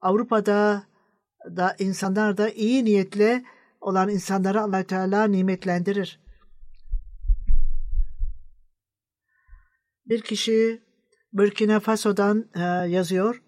[0.00, 0.86] Avrupa'da
[1.56, 3.44] da insanlar da iyi niyetle
[3.80, 6.20] olan insanları allah Teala nimetlendirir.
[10.06, 10.82] Bir kişi
[11.32, 13.42] Burkina Faso'dan e, yazıyor.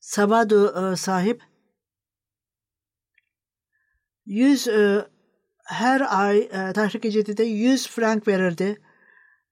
[0.00, 1.42] Savadu e, sahip
[4.26, 5.13] 100 e,
[5.64, 8.80] her ay e, tahrik Cedid'e 100 frank verirdi.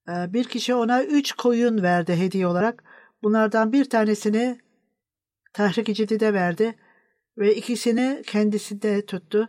[0.09, 2.85] E, bir kişi ona 3 koyun verdi hediye olarak.
[3.23, 4.59] Bunlardan bir tanesini
[5.53, 6.75] tahrik Cedid'e verdi
[7.39, 9.49] ve ikisini kendisi de tuttu.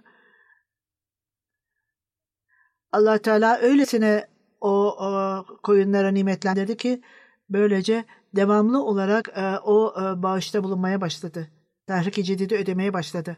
[2.91, 4.27] allah Teala öylesine
[4.61, 4.69] o,
[5.05, 7.01] o koyunlara nimetlendirdi ki
[7.49, 11.47] böylece devamlı olarak e, o e, bağışta bulunmaya başladı.
[11.87, 13.37] Tahrik-i Cedid'i ödemeye başladı.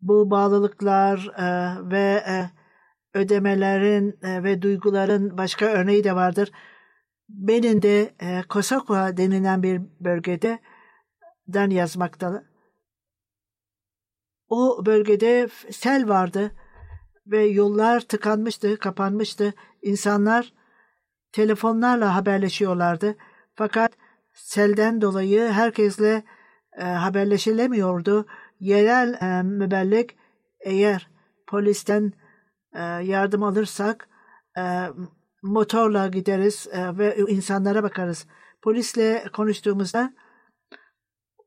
[0.00, 1.46] Bu bağlılıklar e,
[1.90, 2.50] ve e,
[3.14, 6.52] ödemelerin e, ve duyguların başka örneği de vardır.
[7.28, 10.58] Benim de e, Kosakwa denilen bir bölgede
[11.48, 12.44] den yazmakta.
[14.48, 16.52] O bölgede sel vardı
[17.26, 19.54] ve yollar tıkanmıştı, kapanmıştı.
[19.82, 20.52] İnsanlar
[21.32, 23.16] telefonlarla haberleşiyorlardı.
[23.54, 23.92] Fakat
[24.32, 26.22] selden dolayı herkesle
[26.78, 28.26] e, haberleşilemiyordu.
[28.60, 30.16] Yerel e, mübellik
[30.60, 31.10] eğer
[31.46, 32.12] polisten
[32.74, 34.08] e, yardım alırsak
[34.58, 34.62] e,
[35.42, 38.26] motorla gideriz e, ve insanlara bakarız.
[38.62, 40.14] Polisle konuştuğumuzda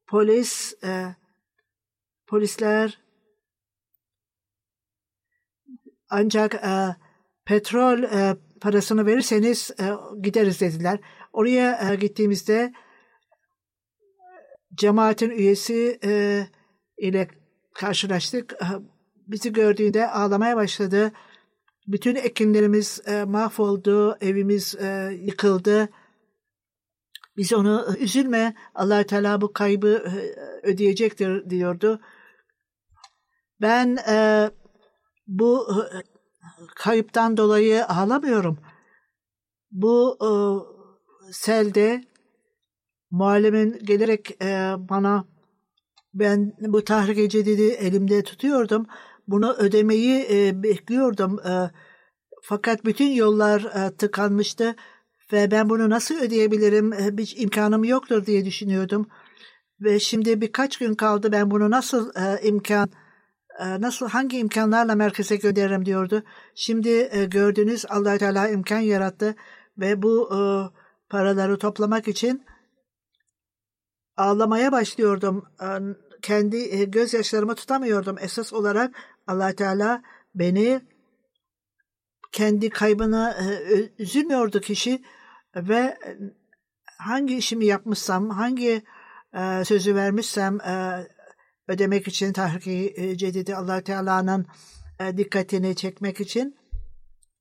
[0.08, 1.16] polis e,
[2.28, 3.02] polisler
[6.10, 6.96] ancak e,
[7.46, 9.86] petrol e, parasını verirseniz e,
[10.22, 11.00] gideriz dediler.
[11.34, 12.74] Oraya e, gittiğimizde
[14.76, 16.44] cemaatin üyesi e,
[17.02, 17.28] ile
[17.74, 18.54] karşılaştık.
[18.54, 18.68] E,
[19.28, 21.12] bizi gördüğünde ağlamaya başladı.
[21.88, 25.90] Bütün ekinlerimiz e, mahvoldu, evimiz e, yıkıldı.
[27.38, 30.18] Biz onu üzülme, allah Teala bu kaybı e,
[30.68, 32.02] ödeyecektir diyordu.
[33.62, 34.50] Ben e,
[35.28, 35.68] bu
[36.76, 38.60] kayıptan dolayı ağlamıyorum.
[39.72, 40.32] Bu e,
[41.34, 42.04] selde
[43.12, 45.26] muallimin gelerek e, bana
[46.14, 48.86] ben bu tahrik cedidi elimde tutuyordum.
[49.28, 51.40] Bunu ödemeyi e, bekliyordum.
[51.40, 51.72] E,
[52.42, 54.76] fakat bütün yollar e, tıkanmıştı
[55.34, 56.94] ve ben bunu nasıl ödeyebilirim?
[56.94, 59.08] E, bir imkanım yoktur diye düşünüyordum.
[59.82, 62.90] Ve şimdi birkaç gün kaldı ben bunu nasıl e, imkan
[63.60, 66.24] e, nasıl hangi imkanlarla merkeze gönderirim diyordu.
[66.56, 69.36] Şimdi e, gördüğünüz allah Teala imkan yarattı
[69.78, 70.40] ve bu e,
[71.10, 72.46] paraları toplamak için
[74.22, 75.46] ağlamaya başlıyordum.
[75.62, 75.68] E,
[76.22, 78.18] kendi e, gözyaşlarımı tutamıyordum.
[78.22, 78.96] Esas olarak
[79.28, 80.02] allah Teala
[80.36, 80.82] beni
[82.32, 85.04] kendi kaybına e, üzülmüyordu kişi
[85.56, 86.18] ve e,
[86.98, 88.84] hangi işimi yapmışsam, hangi
[89.64, 90.58] sözü vermişsem
[91.68, 94.46] ödemek için tahrik e, cedidi allah Teala'nın
[95.18, 96.56] dikkatini çekmek için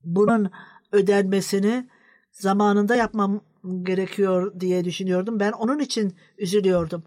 [0.03, 0.51] bunun
[0.91, 1.89] ödenmesini
[2.31, 3.41] zamanında yapmam
[3.83, 5.39] gerekiyor diye düşünüyordum.
[5.39, 7.03] Ben onun için üzülüyordum.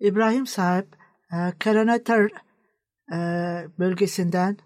[0.00, 0.86] İbrahim sahip
[1.32, 2.30] e, Karanetar
[3.12, 3.18] e,
[3.78, 4.56] bölgesinden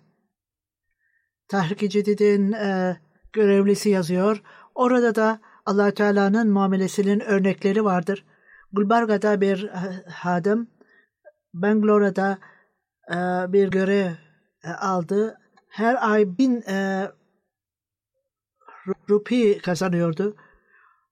[1.49, 2.97] Tahrik-i Cedid'in e,
[3.33, 4.43] görevlisi yazıyor.
[4.75, 8.25] Orada da allah Teala'nın muamelesinin örnekleri vardır.
[8.73, 9.69] Gulbarga'da bir
[10.09, 10.69] hadım,
[11.55, 12.39] Bangalore'da
[13.53, 14.13] bir görev
[14.79, 15.39] aldı.
[15.69, 16.65] Her ay bin
[19.11, 20.37] rupi kazanıyordu.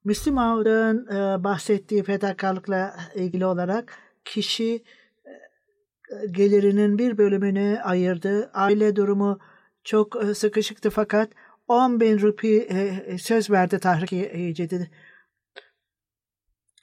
[0.05, 8.51] Müslüm Ağa'nın e, bahsettiği fedakarlıkla ilgili olarak kişi e, gelirinin bir bölümünü ayırdı.
[8.55, 9.39] Aile durumu
[9.85, 11.31] çok e, sıkışıktı fakat
[11.69, 14.83] 10 bin rupi e, söz verdi tahrik cedid.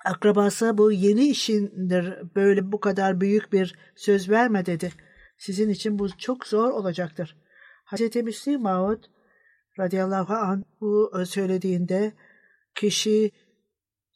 [0.05, 4.91] Akrabası bu yeni işindir böyle bu kadar büyük bir söz verme dedi.
[5.37, 7.37] Sizin için bu çok zor olacaktır.
[7.85, 8.15] Hz.
[8.15, 9.03] Müslim Maud
[9.79, 12.13] radıyallahu anh bu söylediğinde
[12.75, 13.31] kişi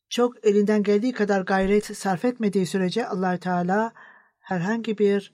[0.10, 3.94] çok elinden geldiği kadar gayret sarf etmediği sürece allah Teala
[4.40, 5.34] herhangi bir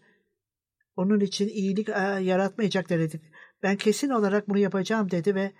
[0.95, 3.21] onun için iyilik e, yaratmayacaktır dedi.
[3.63, 5.51] Ben kesin olarak bunu yapacağım dedi ve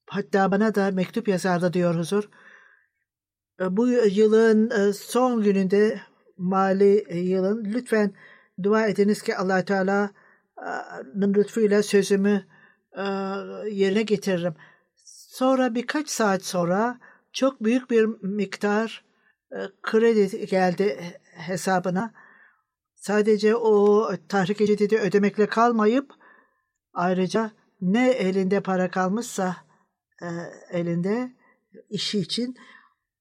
[0.06, 2.30] Hatta bana da mektup yazardı diyor huzur.
[3.60, 6.02] E, bu yılın son gününde
[6.38, 8.14] mali yılın lütfen
[8.64, 12.46] dua ediniz ki allah Teala'nın lütfuyla sözümü
[13.72, 14.56] yerine getiririm.
[15.06, 17.00] Sonra birkaç saat sonra
[17.34, 19.06] çok büyük bir miktar
[19.52, 22.14] e, kredi geldi hesabına.
[22.96, 26.14] Sadece o tahrik edildiği ödemekle kalmayıp
[26.94, 29.58] ayrıca ne elinde para kalmışsa
[30.22, 30.28] e,
[30.72, 31.32] elinde
[31.90, 32.56] işi için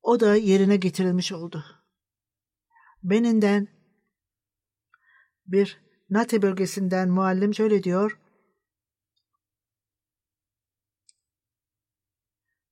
[0.03, 1.65] o da yerine getirilmiş oldu.
[3.03, 3.69] Beninden
[5.47, 5.81] bir
[6.11, 8.19] Nate bölgesinden muallim şöyle diyor.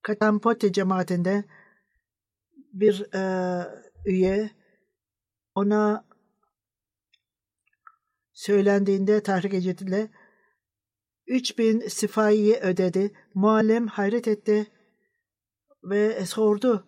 [0.05, 1.45] Katampote cemaatinde
[2.73, 3.23] bir e,
[4.05, 4.51] üye
[5.55, 6.05] ona
[8.33, 10.11] söylendiğinde tahrik edildi.
[11.27, 13.13] 3000 sifayı ödedi.
[13.35, 14.67] Muallim hayret etti
[15.83, 16.87] ve sordu.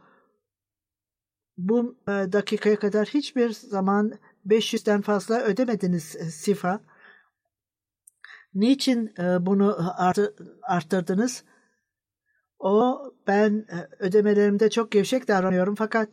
[1.57, 4.13] Bu e, dakikaya kadar hiçbir zaman
[4.47, 6.81] 500'den fazla ödemediniz e, sifa.
[8.55, 9.95] Niçin e, bunu
[10.63, 11.45] arttırdınız?
[12.59, 16.09] O ben e, ödemelerimde çok gevşek davranıyorum fakat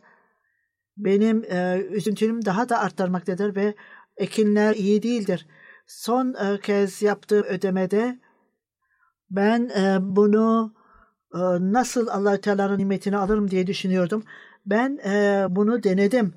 [0.96, 3.74] benim e, üzüntümü daha da arttırmaktadır ve
[4.16, 5.46] ekinler iyi değildir.
[5.86, 8.18] Son e, kez yaptığım ödemede
[9.30, 10.74] ben e, bunu
[11.34, 14.24] e, nasıl allah Teala'nın nimetini alırım diye düşünüyordum.
[14.66, 16.34] Ben e, bunu denedim.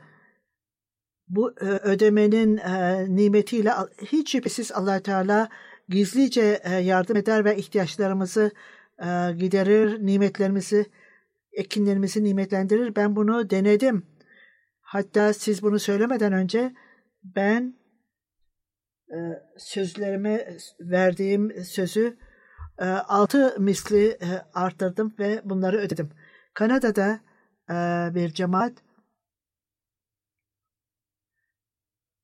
[1.28, 5.50] Bu e, ödemenin e, nimetiyle hiç şüphesiz allah Teala
[5.90, 8.52] gizlice e, yardım eder ve ihtiyaçlarımızı
[9.38, 10.86] giderir, nimetlerimizi,
[11.52, 12.96] ekinlerimizi nimetlendirir.
[12.96, 14.06] Ben bunu denedim.
[14.82, 16.74] Hatta siz bunu söylemeden önce
[17.24, 17.78] ben
[19.10, 19.18] e,
[19.58, 22.18] sözlerime verdiğim sözü
[22.80, 26.10] e, altı misli e, arttırdım ve bunları ödedim.
[26.54, 27.20] Kanada'da
[28.16, 28.74] bir cemaat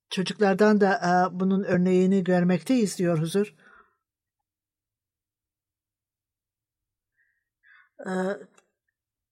[0.09, 3.55] çocuklardan da bunun örneğini görmekteyiz diyor huzur.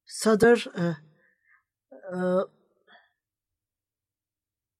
[0.06, 0.84] Sadır e,
[1.92, 2.18] e,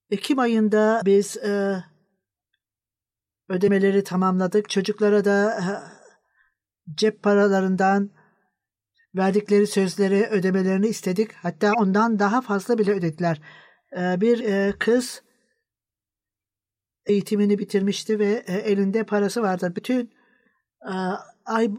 [0.10, 1.84] Ekim ayında biz e,
[3.50, 4.70] ödemeleri tamamladık.
[4.70, 5.60] Çocuklara da
[6.96, 8.10] cep paralarından
[9.16, 11.34] verdikleri sözleri ödemelerini istedik.
[11.34, 13.42] Hatta ondan daha fazla bile ödediler.
[13.98, 15.24] E, bir kız
[17.06, 19.74] eğitimini bitirmişti ve elinde parası vardı.
[19.76, 20.14] Bütün
[21.46, 21.72] ay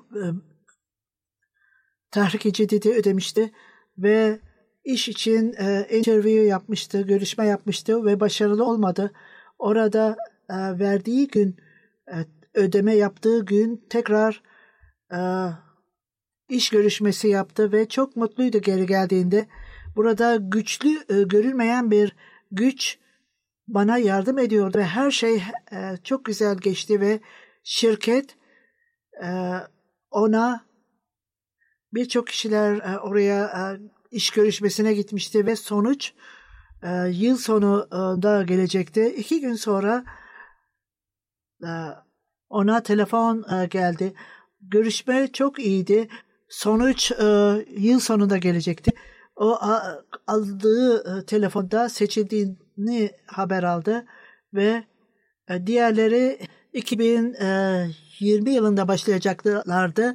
[2.13, 3.53] e, tahrik cedidi ödemişti
[3.99, 4.39] ve
[4.85, 9.13] iş için e, interview yapmıştı, görüşme yapmıştı ve başarılı olmadı.
[9.59, 10.17] Orada
[10.51, 11.57] e, verdiği gün,
[12.09, 12.17] e,
[12.55, 14.43] ödeme yaptığı gün tekrar
[15.13, 15.21] e,
[16.49, 19.47] iş görüşmesi yaptı ve çok mutluydu geri geldiğinde.
[19.97, 22.17] Burada güçlü, e, görülmeyen bir
[22.51, 22.99] güç
[23.69, 25.43] bana yardım ediyordu ve her şey
[25.73, 27.21] e, çok güzel geçti ve
[27.65, 28.37] şirket
[29.25, 29.29] e,
[30.11, 30.72] ona
[31.95, 33.63] birçok kişiler e, oraya e,
[34.11, 36.13] iş görüşmesine gitmişti ve sonuç
[36.83, 39.15] e, yıl sonunda gelecekti.
[39.17, 40.05] İki gün sonra
[42.49, 44.15] ona telefon geldi.
[44.61, 46.09] Görüşme çok iyiydi.
[46.49, 47.11] Sonuç
[47.77, 48.91] yıl sonunda gelecekti.
[49.37, 49.59] O
[50.27, 54.07] aldığı telefonda seçildiğini haber aldı
[54.55, 54.85] ve
[55.67, 56.39] diğerleri
[56.73, 60.15] 2020 yılında başlayacaklardı.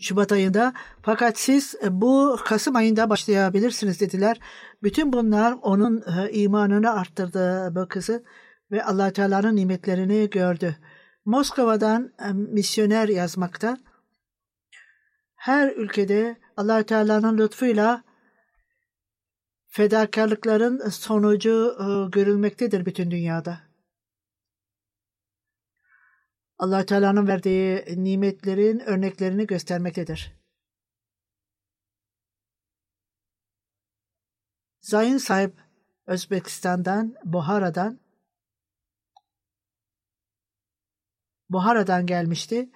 [0.00, 0.72] Şubat ayında
[1.02, 4.40] fakat siz e, bu Kasım ayında başlayabilirsiniz dediler.
[4.82, 8.24] Bütün bunlar onun e, imanını arttırdı bu kızı
[8.70, 10.76] ve allah Teala'nın nimetlerini gördü.
[11.24, 13.78] Moskova'dan e, misyoner yazmakta.
[15.34, 18.02] Her ülkede allah Teala'nın lütfuyla
[19.68, 21.76] fedakarlıkların sonucu
[22.12, 23.69] görülmektedir bütün dünyada
[26.60, 30.32] allah Teala'nın verdiği nimetlerin örneklerini göstermektedir.
[34.80, 35.54] Zayin sahip
[36.06, 38.00] Özbekistan'dan, Buhara'dan
[41.48, 42.70] Buhara'dan gelmişti.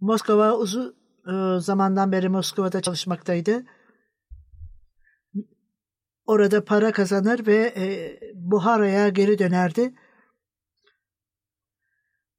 [0.00, 0.96] Moskova uzun
[1.26, 3.64] e, zamandan beri Moskova'da çalışmaktaydı.
[6.26, 9.94] Orada para kazanır ve e, Buhara'ya geri dönerdi.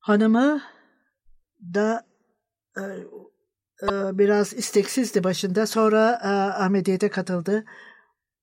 [0.07, 0.61] Hanımı
[1.73, 2.05] da
[2.77, 2.81] e,
[3.83, 5.67] e, biraz isteksizdi başında.
[5.67, 6.27] Sonra e,
[6.63, 7.65] Ahmediye'de katıldı.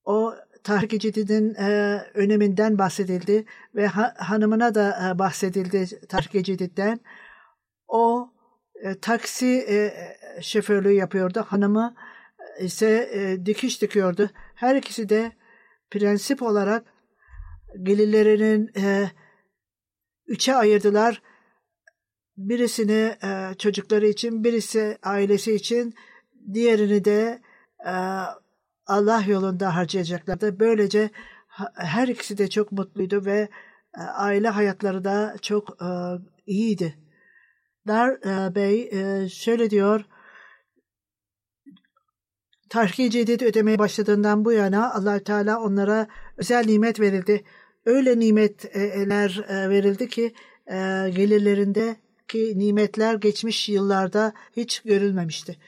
[0.05, 0.35] O
[0.65, 3.45] tahrik Cedid'in e, öneminden bahsedildi
[3.75, 7.01] ve ha, hanımına da e, bahsedildi tahrik Cedid'den.
[7.89, 8.31] O
[8.75, 9.93] e, taksi e,
[10.43, 11.45] şoförlüğü yapıyordu.
[11.49, 11.95] Hanımı
[12.61, 14.31] ise e, dikiş dikiyordu.
[14.55, 15.33] Her ikisi de
[15.91, 16.85] prensip olarak
[17.83, 19.11] gelirlerinin e,
[20.27, 21.23] üçe ayırdılar
[22.37, 25.95] birisini e, çocukları için, birisi ailesi için,
[26.55, 27.43] diğerini de
[27.87, 27.93] e,
[28.87, 30.61] Allah yolunda harcayacaklardı.
[30.61, 31.11] Böylece
[31.75, 33.49] her ikisi de çok mutluydu ve
[33.99, 35.89] e, aile hayatları da çok e,
[36.47, 36.99] iyiydi.
[37.87, 40.05] Dar e, Bey e, şöyle diyor,
[42.71, 47.45] Tahrik-i Cedid ödemeye başladığından bu yana allah Teala onlara özel nimet verildi.
[47.87, 50.35] Öyle nimetler e, verildi ki
[50.67, 50.77] e,
[51.17, 51.97] gelirlerinde
[52.29, 55.59] ki nimetler geçmiş yıllarda hiç görülmemişti.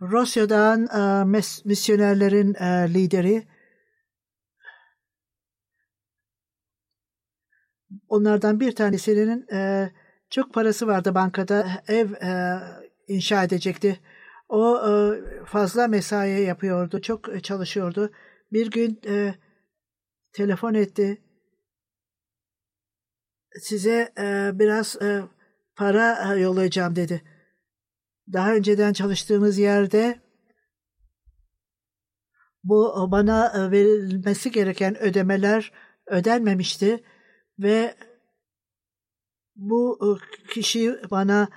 [0.00, 1.24] Rusya'dan e,
[1.64, 3.46] misyonerlerin e, lideri
[8.08, 9.90] onlardan bir tanesinin e,
[10.30, 12.60] çok parası vardı bankada ev e,
[13.08, 14.00] inşa edecekti.
[14.48, 18.12] O e, fazla mesai yapıyordu, çok çalışıyordu.
[18.52, 19.34] Bir gün e,
[20.32, 21.22] telefon etti.
[23.60, 25.22] Size e, biraz e,
[25.76, 27.22] para e, yollayacağım dedi.
[28.32, 30.20] Daha önceden çalıştığımız yerde
[32.64, 35.72] bu bana e, verilmesi gereken ödemeler
[36.06, 37.04] ödenmemişti
[37.58, 37.94] ve
[39.56, 40.08] bu e,
[40.48, 41.48] kişi bana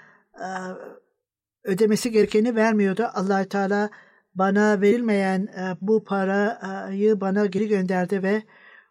[1.64, 3.10] ödemesi gerekeni vermiyordu.
[3.14, 3.90] allah Teala
[4.36, 5.48] bana verilmeyen
[5.82, 8.44] bu parayı bana geri gönderdi ve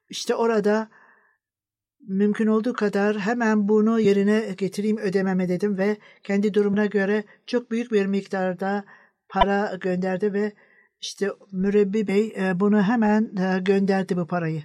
[0.09, 0.89] işte orada
[2.01, 7.93] mümkün olduğu kadar hemen bunu yerine getireyim ödememe dedim ve kendi durumuna göre çok büyük
[7.93, 8.85] bir miktarda
[9.29, 10.53] para gönderdi ve
[11.01, 14.63] işte mürebbi bey e, bunu hemen e, gönderdi bu parayı.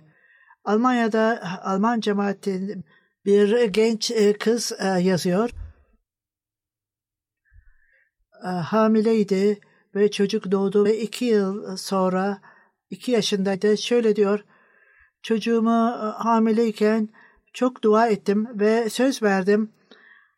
[0.63, 2.85] Almanya'da Alman cemaatin
[3.25, 5.49] bir genç e, kız yazıyor.
[8.43, 9.59] Hamileydi
[9.95, 12.41] ve çocuk doğdu ve iki yıl sonra
[12.89, 13.77] iki yaşındaydı.
[13.77, 14.45] Şöyle diyor,
[15.21, 17.09] çocuğumu hamileyken
[17.53, 19.71] çok dua ettim ve söz verdim.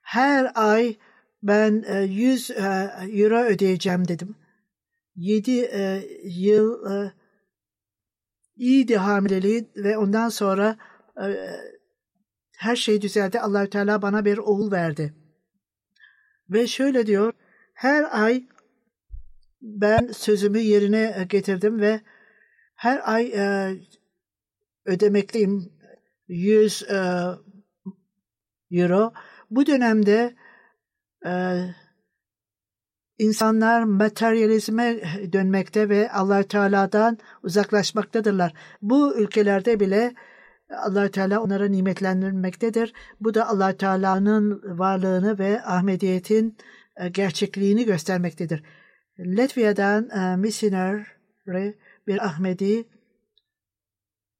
[0.01, 0.97] Her ay
[1.43, 4.35] ben 100 e, e, euro ödeyeceğim dedim.
[5.15, 6.79] 7 e, yıl
[8.55, 10.77] iyiydi hamileliği ve ondan sonra
[12.57, 13.39] her şey düzeldi.
[13.39, 15.13] Allahü Teala bana bir oğul verdi.
[16.49, 17.33] Ve şöyle diyor,
[17.73, 18.43] her ay
[19.61, 22.01] ben sözümü yerine getirdim ve
[22.75, 23.33] her ay
[24.85, 25.74] ödemekliyim
[26.27, 26.95] 100 e,
[28.71, 29.13] euro.
[29.51, 30.35] Bu dönemde
[31.25, 31.61] e,
[33.17, 35.01] insanlar materyalizme
[35.33, 38.53] dönmekte ve allah Teala'dan uzaklaşmaktadırlar.
[38.81, 40.13] Bu ülkelerde bile
[40.69, 42.93] allah Teala onlara nimetlendirmektedir.
[43.19, 46.57] Bu da allah Teala'nın varlığını ve Ahmediyet'in
[46.97, 48.63] e, gerçekliğini göstermektedir.
[49.19, 51.71] Latvia'dan e, missionary
[52.07, 52.83] bir Ahmedi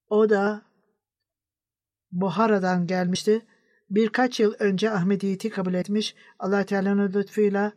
[0.10, 0.62] o da
[2.16, 3.46] Buhara'dan gelmişti.
[3.90, 6.16] Birkaç yıl önce Ahmediyeti kabul etmiş.
[6.40, 7.72] allah Teala'nın lütfuyla,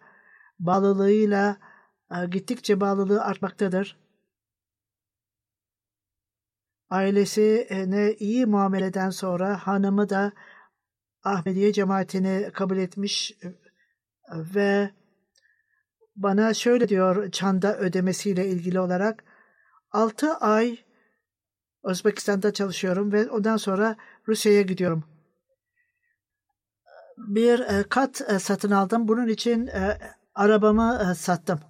[0.58, 1.56] bağlılığıyla
[2.10, 3.96] e, gittikçe bağlılığı artmaktadır.
[6.90, 10.32] Ailesine iyi muameleden sonra hanımı da
[11.24, 13.48] Ahmediye cemaatini kabul etmiş e,
[14.54, 14.90] ve
[16.16, 19.24] bana şöyle diyor çanda ödemesiyle ilgili olarak
[19.90, 20.87] 6 ay
[21.88, 23.96] Özbekistan'da çalışıyorum ve ondan sonra
[24.28, 25.04] Rusya'ya gidiyorum.
[27.16, 29.08] Bir e, kat e, satın aldım.
[29.08, 29.98] Bunun için e,
[30.34, 31.60] arabamı sattım.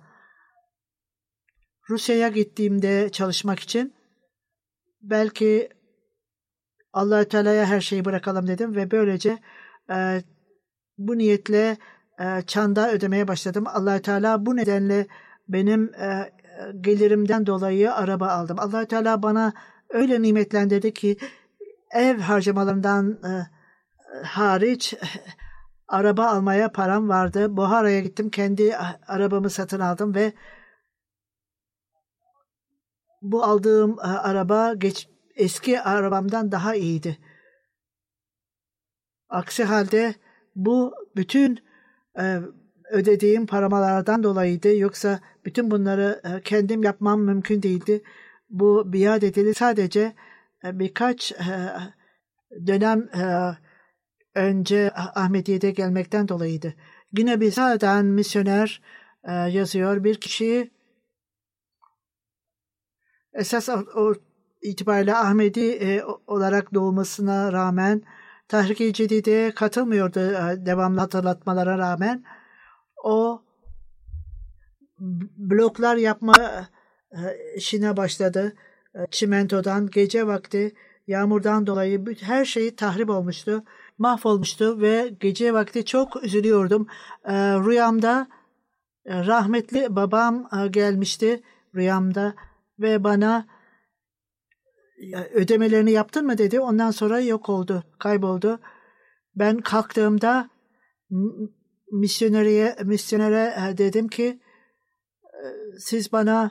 [1.90, 3.94] Rusya'ya gittiğimde çalışmak için
[5.02, 5.68] belki
[6.92, 9.38] allah Teala'ya her şeyi bırakalım dedim ve böylece
[10.98, 11.76] bu niyetle
[12.46, 13.64] çanda ödemeye başladım.
[13.66, 15.06] allah Teala bu nedenle
[15.48, 15.92] benim
[16.80, 18.56] gelirimden dolayı araba aldım.
[18.60, 19.52] allah Teala bana
[19.90, 21.16] öyle nimetlendirdi ki
[21.90, 23.30] ev harcamalarından e,
[24.24, 24.94] hariç
[25.88, 27.56] araba almaya param vardı.
[27.56, 28.30] Buhara'ya gittim.
[28.30, 28.76] Kendi
[29.06, 30.32] arabamı satın aldım ve
[33.22, 37.18] bu aldığım e, araba geç, eski arabamdan daha iyiydi.
[39.28, 40.14] Aksi halde
[40.56, 41.58] bu bütün
[42.18, 42.38] e,
[42.90, 44.76] ödediğim paramalardan dolayıydı.
[44.76, 48.02] Yoksa bütün bunları e, kendim yapmam mümkün değildi.
[48.50, 49.54] Bu biat edildi.
[49.54, 50.14] Sadece
[50.64, 51.72] e, birkaç e,
[52.66, 53.56] dönem e,
[54.34, 56.74] önce Ahmediye'de gelmekten dolayıydı.
[57.18, 58.82] Yine bir zaten misyoner
[59.50, 60.04] yazıyor.
[60.04, 60.70] Bir kişi
[63.32, 63.68] esas
[64.62, 68.02] itibariyle Ahmedi olarak doğmasına rağmen
[68.48, 70.20] Tahrik-i Cedid'e katılmıyordu
[70.66, 72.24] devamlı hatırlatmalara rağmen.
[73.04, 73.42] O
[75.38, 76.34] bloklar yapma
[77.56, 78.52] işine başladı.
[79.10, 80.74] Çimentodan gece vakti
[81.06, 83.64] yağmurdan dolayı her şey tahrip olmuştu,
[83.98, 86.86] mahvolmuştu ve gece vakti çok üzülüyordum.
[87.66, 88.28] Rüyamda
[89.06, 91.42] rahmetli babam gelmişti
[91.74, 92.34] rüyamda
[92.78, 93.46] ve bana
[95.32, 96.60] ödemelerini yaptın mı dedi.
[96.60, 98.60] Ondan sonra yok oldu, kayboldu.
[99.36, 100.50] Ben kalktığımda
[101.92, 104.40] misyonere, misyonere dedim ki
[105.78, 106.50] siz bana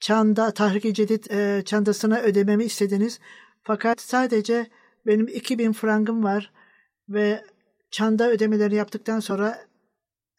[0.00, 3.20] çanda tahrik Cedid e, çandasına ödememi istediniz.
[3.62, 4.66] Fakat sadece
[5.06, 6.52] benim 2000 frangım var
[7.08, 7.44] ve
[7.90, 9.58] çanda ödemeleri yaptıktan sonra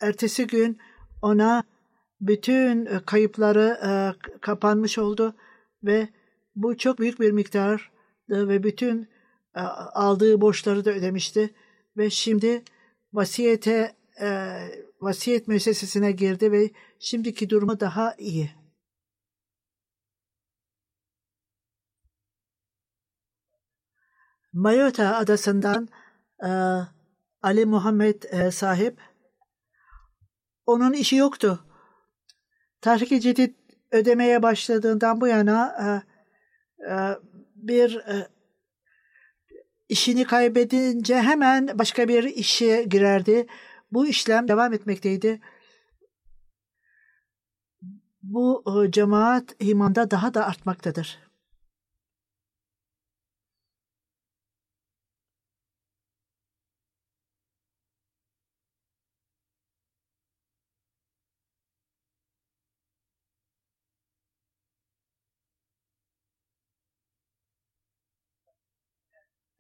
[0.02, 0.78] ertesi gün
[1.22, 1.64] ona
[2.22, 3.92] bütün e, kayıpları e,
[4.42, 5.36] kapanmış oldu
[5.84, 6.10] ve
[6.56, 7.92] bu çok büyük bir miktar
[8.30, 9.10] ve bütün
[9.56, 9.60] e,
[9.94, 11.54] aldığı borçları da ödemişti
[11.98, 12.64] ve şimdi
[13.14, 14.58] vasiyete e,
[15.02, 18.61] vasiyet müessesesine girdi ve şimdiki durumu daha iyi.
[24.54, 25.88] Mayota adasından
[26.44, 26.50] e,
[27.42, 29.00] Ali Muhammed e, sahip
[30.66, 31.66] onun işi yoktu.
[32.82, 33.56] Tahrik-i Cedid
[33.92, 35.88] ödemeye başladığından bu yana e,
[36.92, 37.18] e,
[37.56, 38.28] bir e,
[39.90, 43.48] işini kaybedince hemen başka bir işe girerdi.
[43.92, 45.42] Bu işlem devam etmekteydi.
[48.24, 51.31] Bu e, cemaat imanda daha da artmaktadır.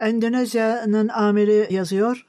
[0.02, 2.28] Endonezya'nın amiri yazıyor.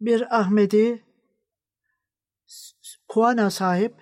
[0.00, 1.04] Bir Ahmedi
[3.08, 3.94] Kuana sahip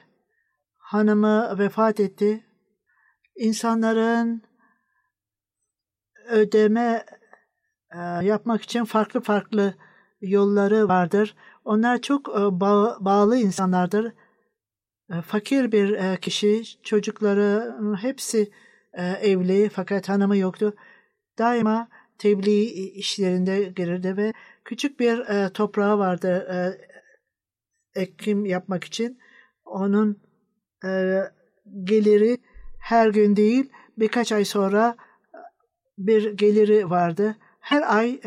[0.76, 2.46] hanımı vefat etti.
[3.36, 4.42] İnsanların
[6.28, 7.06] ödeme
[7.90, 9.74] e, yapmak için farklı farklı
[10.20, 11.36] yolları vardır.
[11.64, 12.60] Onlar çok e,
[13.00, 14.12] bağlı insanlardır
[15.24, 18.50] fakir bir e, kişi, çocukları ıı, hepsi
[18.92, 20.74] e, evli fakat hanımı yoktu.
[21.38, 21.88] Daima
[22.18, 24.32] tebliğ işlerinde girirdi ve
[24.64, 26.48] küçük bir toprağı vardı
[27.94, 29.18] ekim yapmak için.
[29.64, 30.20] Onun
[31.84, 32.38] geliri
[32.78, 34.96] her gün değil birkaç ay sonra
[35.98, 37.36] bir geliri vardı.
[37.60, 38.20] Her ay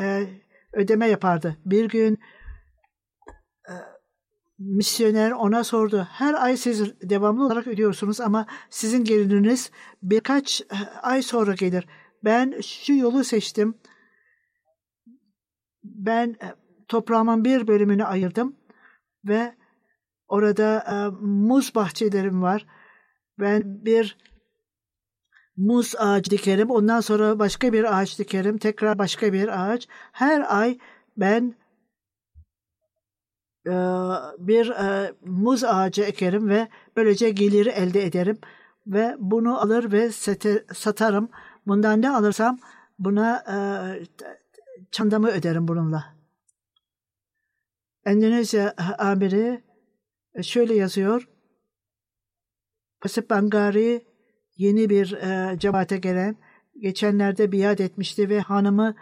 [0.74, 1.58] ödeme yapardı.
[1.66, 2.20] Bir gün
[4.60, 6.08] misyoner ona sordu.
[6.12, 9.72] Her ay siz devamlı olarak ödüyorsunuz ama sizin geliriniz
[10.04, 11.88] birkaç eh, ay sonra gelir.
[12.24, 13.78] Ben şu yolu seçtim.
[15.84, 16.48] Ben eh,
[16.88, 18.56] toprağımın bir bölümünü ayırdım
[19.26, 19.56] ve
[20.28, 22.66] orada eh, muz bahçelerim var.
[23.40, 24.18] Ben bir
[25.58, 26.70] muz ağacı dikerim.
[26.70, 28.58] Ondan sonra başka bir ağaç dikerim.
[28.58, 29.88] Tekrar başka bir ağaç.
[30.12, 30.80] Her ay
[31.18, 31.59] ben
[34.40, 38.38] bir e, muz ağacı ekerim ve böylece geliri elde ederim
[38.88, 40.12] ve bunu alır ve
[40.74, 41.30] satarım.
[41.68, 42.60] Bundan ne alırsam
[43.00, 43.58] buna e,
[44.92, 46.16] çandamı öderim bununla.
[48.06, 49.64] Endonezya amiri
[50.34, 51.30] e, şöyle yazıyor.
[53.02, 54.06] Pasip Bangari
[54.58, 55.20] yeni bir
[55.60, 56.36] cemaate gelen
[56.80, 58.96] geçenlerde biat etmişti ve hanımı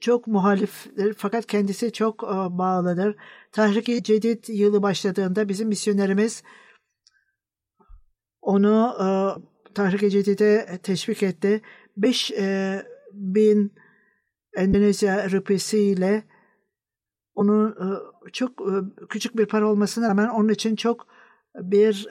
[0.00, 3.16] çok muhaliftir fakat kendisi çok bağlıdır.
[3.52, 6.42] Tahrik-i Cedid yılı başladığında bizim misyonerimiz
[8.40, 9.06] onu e,
[9.74, 11.62] Tahrik-i Cedid'e teşvik etti.
[11.96, 12.30] 5
[13.12, 13.72] bin
[14.56, 16.24] Endonezya rupisiyle
[17.34, 17.76] onun
[18.32, 18.50] çok
[19.08, 21.06] küçük bir para olmasına rağmen onun için çok
[21.54, 22.08] bir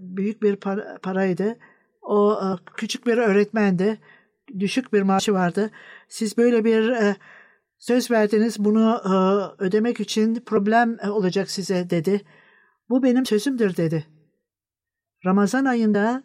[0.00, 0.56] büyük bir
[1.02, 1.58] paraydı.
[2.02, 2.38] O
[2.76, 4.00] küçük bir öğretmendi
[4.58, 5.70] düşük bir maaşı vardı.
[6.08, 7.16] Siz böyle bir e,
[7.78, 9.12] söz verdiniz bunu e,
[9.64, 12.24] ödemek için problem e, olacak size dedi.
[12.88, 14.06] Bu benim sözümdür dedi.
[15.24, 16.22] Ramazan ayında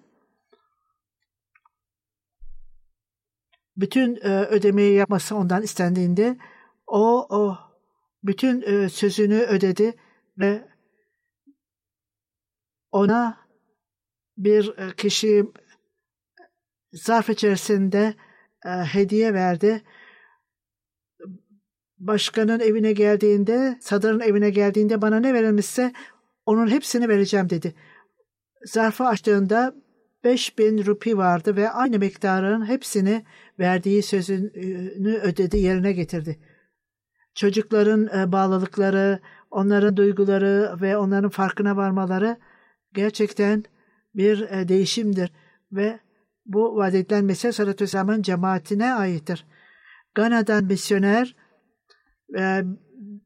[3.77, 6.37] bütün e, ödemeyi yapması ondan istendiğinde
[6.87, 7.57] o, o
[8.23, 9.93] bütün sözünü ödedi
[10.37, 10.67] ve
[12.91, 13.37] ona
[14.37, 15.45] bir kişi
[16.93, 18.15] zarf içerisinde
[18.65, 19.83] hediye verdi.
[22.01, 25.93] Başkanın evine geldiğinde, sadrın evine geldiğinde bana ne verilmişse
[26.45, 27.73] onun hepsini vereceğim dedi.
[28.65, 29.75] Zarfı açtığında
[30.23, 33.25] 5000 rupi vardı ve aynı miktarın hepsini
[33.59, 36.39] verdiği sözünü ödedi, yerine getirdi.
[37.35, 39.19] Çocukların e, bağlılıkları,
[39.51, 42.37] onların duyguları ve onların farkına varmaları
[42.93, 43.63] gerçekten
[44.15, 45.31] bir e, değişimdir
[45.71, 45.99] ve
[46.45, 49.45] bu vaat edilen Mesih Aleyhisselam'ın cemaatine aittir.
[50.15, 51.35] Gana'dan misyoner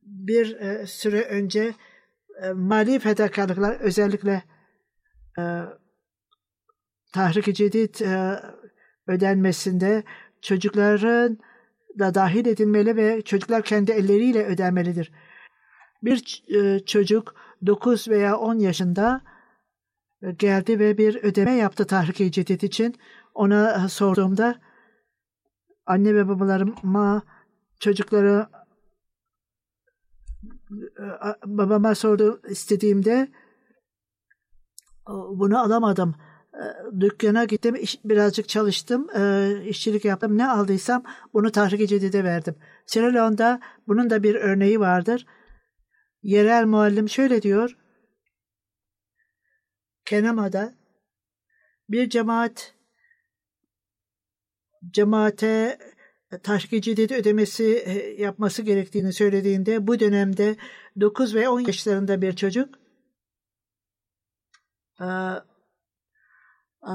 [0.03, 1.73] bir süre önce
[2.53, 4.43] mali fedakarlıklar özellikle
[7.13, 7.95] tahrik-i cedid
[9.07, 10.03] ödenmesinde
[10.41, 11.37] çocukların
[11.99, 15.11] da dahil edilmeli ve çocuklar kendi elleriyle ödenmelidir.
[16.03, 16.43] Bir
[16.85, 17.35] çocuk
[17.65, 19.21] 9 veya 10 yaşında
[20.37, 22.95] geldi ve bir ödeme yaptı Tahrik-i Cedid için.
[23.33, 24.55] Ona sorduğumda
[25.85, 27.23] anne ve babalarıma
[27.79, 28.47] çocukları
[31.45, 33.27] babama sordu istediğimde
[35.29, 36.15] bunu alamadım.
[36.99, 39.07] Dükkana gittim, birazcık çalıştım,
[39.67, 40.37] işçilik yaptım.
[40.37, 41.03] Ne aldıysam
[41.33, 42.55] bunu Tahrik-i Cedid'e verdim.
[42.85, 43.57] Sierra
[43.87, 45.25] bunun da bir örneği vardır.
[46.21, 47.77] Yerel muallim şöyle diyor.
[50.05, 50.73] Kenama'da
[51.89, 52.73] Bir cemaat
[54.91, 55.79] cemaate
[56.43, 60.55] tahrik cedid ödemesi e, yapması gerektiğini söylediğinde bu dönemde
[60.99, 62.75] 9 ve 10 yaşlarında bir çocuk
[65.01, 65.05] e,
[66.83, 66.93] e,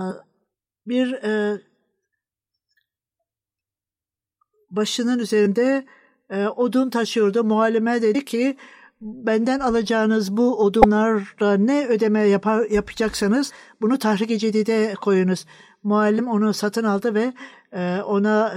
[0.86, 1.20] bir
[4.70, 5.86] başının üzerinde
[6.56, 7.44] odun taşıyordu.
[7.44, 8.56] Muallime dedi ki
[9.00, 15.46] benden alacağınız bu odunlarla ne ödeme yapar, yapacaksanız bunu tahrik cedide koyunuz.
[15.82, 17.32] Muallim onu satın aldı ve
[18.02, 18.54] ona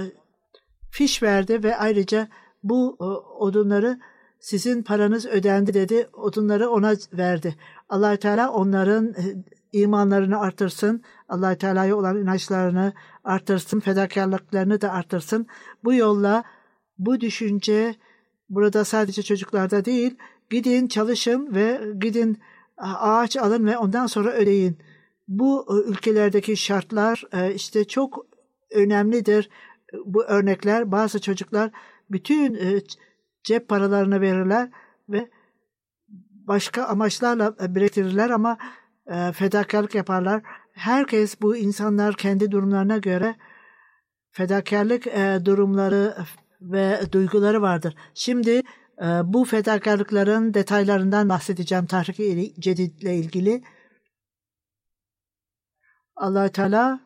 [0.94, 2.28] fiş verdi ve ayrıca
[2.62, 3.04] bu e,
[3.44, 4.00] odunları
[4.40, 6.08] sizin paranız ödendi dedi.
[6.12, 7.54] Odunları ona verdi.
[7.88, 9.22] allah Teala onların e,
[9.72, 11.02] imanlarını artırsın.
[11.28, 12.92] allah Teala'ya olan inançlarını
[13.24, 13.80] artırsın.
[13.80, 15.46] Fedakarlıklarını da artırsın.
[15.84, 16.44] Bu yolla
[16.98, 17.94] bu düşünce
[18.48, 20.16] burada sadece çocuklarda değil
[20.50, 22.38] gidin çalışın ve gidin
[22.78, 24.78] ağaç alın ve ondan sonra ödeyin.
[25.28, 27.24] Bu e, ülkelerdeki şartlar
[27.54, 28.26] işte çok
[28.70, 29.50] önemlidir
[30.04, 31.70] bu örnekler bazı çocuklar
[32.10, 32.80] bütün e,
[33.44, 34.70] cep paralarını verirler
[35.08, 35.30] ve
[36.30, 38.58] başka amaçlarla e, biriktirirler ama
[39.06, 40.42] e, fedakarlık yaparlar.
[40.72, 43.36] Herkes bu insanlar kendi durumlarına göre
[44.30, 45.04] fedakarlık
[45.44, 46.16] durumları
[46.60, 47.94] ve duyguları vardır.
[48.14, 48.62] Şimdi
[49.24, 53.62] bu fedakarlıkların detaylarından bahsedeceğim Tahrik-i Cedid ile ilgili.
[56.16, 57.00] allah Teala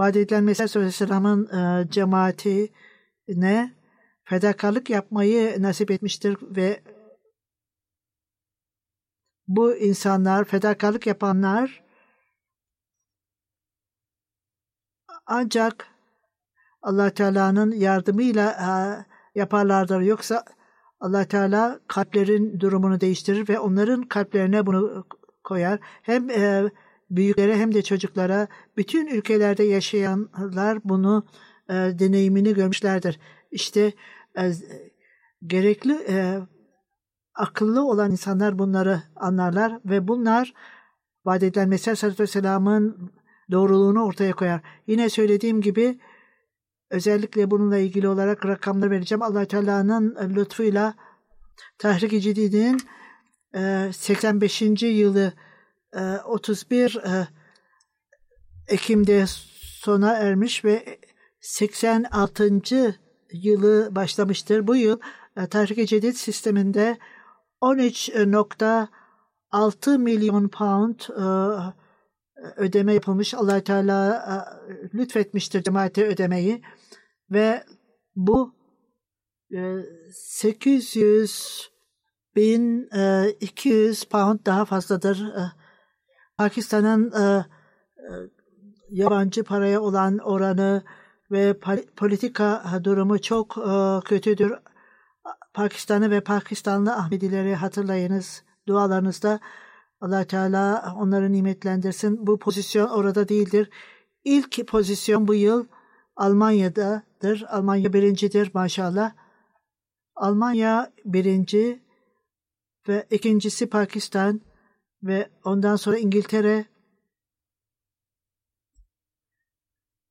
[0.00, 3.74] vaat edilen Mesih Aleyhisselam'ın e, cemaatine
[4.24, 6.82] fedakarlık yapmayı nasip etmiştir ve
[9.48, 11.82] bu insanlar, fedakarlık yapanlar
[15.26, 15.86] ancak
[16.82, 18.70] allah Teala'nın yardımıyla e,
[19.38, 20.00] yaparlardır.
[20.00, 20.44] Yoksa
[21.00, 25.06] allah Teala kalplerin durumunu değiştirir ve onların kalplerine bunu
[25.44, 25.80] koyar.
[26.02, 26.70] Hem e,
[27.10, 31.26] büyüklere hem de çocuklara bütün ülkelerde yaşayanlar bunu
[31.68, 33.18] e, deneyimini görmüşlerdir.
[33.50, 33.92] İşte
[34.38, 34.52] e,
[35.46, 36.38] gerekli e,
[37.34, 40.54] akıllı olan insanlar bunları anlarlar ve bunlar
[41.24, 43.12] vaat edilen Mesih Aleyhisselatü Vesselam'ın
[43.50, 44.60] doğruluğunu ortaya koyar.
[44.86, 45.98] Yine söylediğim gibi
[46.90, 49.22] özellikle bununla ilgili olarak rakamlar vereceğim.
[49.22, 50.94] allah Teala'nın lütfuyla
[51.78, 52.80] Tahrik-i Cidid'in
[53.92, 54.62] 85.
[54.82, 55.32] yılı
[55.92, 57.28] 31 e, e,
[58.68, 60.98] Ekim'de sona ermiş ve
[61.40, 62.98] 86.
[63.32, 64.66] yılı başlamıştır.
[64.66, 65.00] Bu yıl
[65.36, 66.98] e, Tahrik-i Cedid sisteminde
[67.62, 71.00] 13.6 milyon pound
[72.56, 73.34] ödeme yapılmış.
[73.34, 74.24] allah Teala
[74.94, 76.62] lütfetmiştir cemaate ödemeyi
[77.30, 77.64] ve
[78.16, 78.54] bu
[80.12, 81.70] 800
[82.36, 82.88] bin
[83.40, 85.32] 200 pound daha fazladır
[86.40, 87.22] Pakistan'ın e,
[87.98, 88.12] e,
[88.90, 90.82] yabancı paraya olan oranı
[91.30, 91.58] ve
[91.96, 94.54] politika durumu çok e, kötüdür.
[95.54, 99.40] Pakistan'ı ve Pakistanlı Ahmedileri hatırlayınız dualarınızda.
[100.00, 102.26] allah Teala onları nimetlendirsin.
[102.26, 103.70] Bu pozisyon orada değildir.
[104.24, 105.66] İlk pozisyon bu yıl
[106.16, 107.44] Almanya'dadır.
[107.48, 109.12] Almanya birincidir maşallah.
[110.16, 111.82] Almanya birinci
[112.88, 114.40] ve ikincisi Pakistan
[115.02, 116.64] ve ondan sonra İngiltere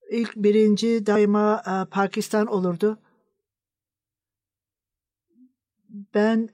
[0.10, 3.00] ilk birinci daima e, Pakistan olurdu.
[6.14, 6.50] Ben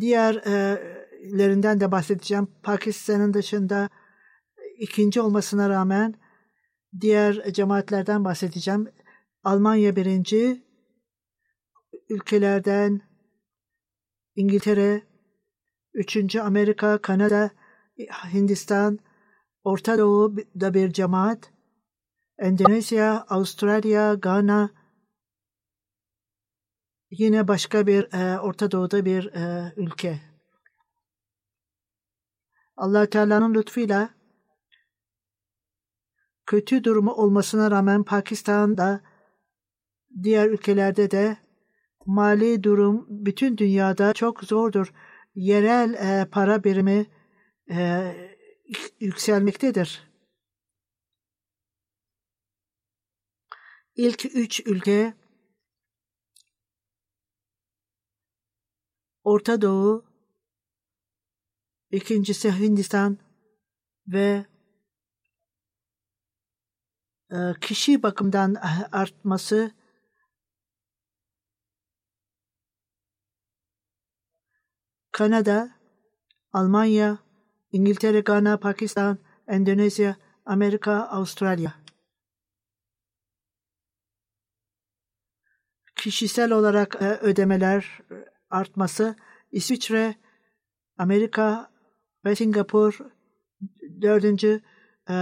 [0.00, 2.48] diğerlerinden de bahsedeceğim.
[2.62, 3.88] Pakistan'ın dışında
[4.78, 6.14] ikinci olmasına rağmen
[7.00, 8.88] diğer cemaatlerden bahsedeceğim.
[9.44, 10.64] Almanya birinci,
[12.08, 13.00] ülkelerden
[14.36, 15.02] İngiltere,
[15.94, 17.50] Üçüncü Amerika, Kanada,
[18.32, 18.98] Hindistan,
[19.64, 21.52] Orta Doğu'da bir cemaat,
[22.38, 24.70] Endonezya, Avustralya, Gana,
[27.10, 30.20] yine başka bir e, Orta Doğu'da bir e, ülke.
[32.76, 34.10] allah Teala'nın lütfuyla
[36.46, 39.00] kötü durumu olmasına rağmen Pakistan'da
[40.22, 41.36] diğer ülkelerde de
[42.06, 44.92] mali durum bütün dünyada çok zordur
[45.34, 47.06] yerel e, para birimi
[47.70, 48.14] e,
[49.00, 50.08] yükselmektedir.
[53.96, 55.14] İlk üç ülke
[59.24, 60.04] Orta Doğu,
[61.90, 63.18] ikincisi Hindistan
[64.06, 64.46] ve
[67.32, 68.54] e, kişi bakımdan
[68.92, 69.77] artması
[75.18, 75.70] Kanada,
[76.52, 77.18] Almanya,
[77.72, 81.74] İngiltere, Gana, Pakistan, Endonezya, Amerika, Avustralya.
[85.96, 88.00] Kişisel olarak e, ödemeler
[88.50, 89.16] artması
[89.52, 90.14] İsviçre,
[90.98, 91.70] Amerika
[92.24, 92.98] ve Singapur
[94.00, 94.60] dördüncü
[95.10, 95.14] e,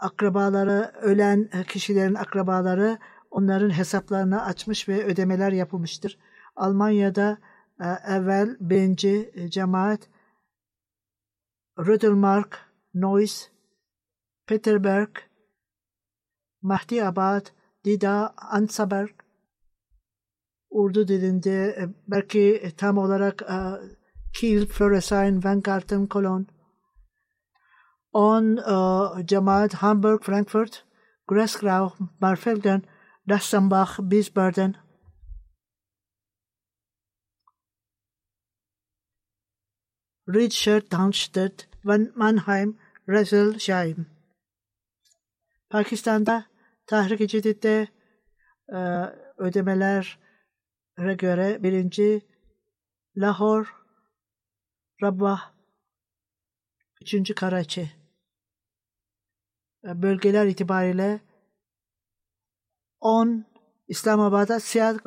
[0.00, 2.98] Akrabaları, ölen kişilerin akrabaları
[3.30, 6.18] onların hesaplarını açmış ve ödemeler yapılmıştır.
[6.56, 7.38] Almanya'da
[7.80, 10.00] e, evvel birinci cemaat
[11.78, 12.58] Rödelmark,
[12.94, 13.48] Neuss,
[14.46, 15.10] Peterberg,
[16.62, 17.46] Mahdiabad,
[17.84, 19.10] Dida, Ansaberg,
[20.70, 23.56] Urdu dilinde e, belki tam olarak e,
[24.32, 26.46] Kiel, Floresheim, Weingarten, Cologne.
[28.12, 30.84] On uh, cemaat Hamburg, Frankfurt,
[31.26, 32.84] Grasgrau, Marfelden,
[33.28, 34.76] Dassenbach, Wiesbaden.
[40.26, 44.06] Richard Darmstadt, Mannheim, Reselsheim.
[45.70, 46.44] Pakistan'da
[46.86, 47.88] tahrik-i cididde
[48.72, 48.78] e,
[49.38, 50.06] ödemelere
[50.96, 52.20] göre birinci
[53.16, 53.68] Lahore,
[55.02, 55.52] Rabah,
[57.00, 57.99] üçüncü Karachi.
[59.84, 61.20] E, bölgeler itibariyle
[63.00, 63.44] 10
[63.88, 64.98] İslamabad'a Siyad,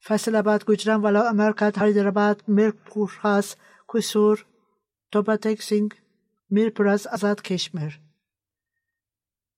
[0.00, 3.56] Faisalabad, Gujran, Vala, Amerikat, Hyderabad, Mirpur, Has,
[3.88, 4.46] Kusur,
[5.10, 5.94] Tobatek Singh,
[6.50, 8.02] Mirpuraz, Azad, Keşmir.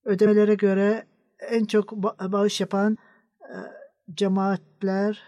[0.04, 1.06] Ödemelere göre
[1.40, 1.92] en çok
[2.32, 2.96] bağış yapan
[3.40, 3.56] e,
[4.14, 5.22] cemaatler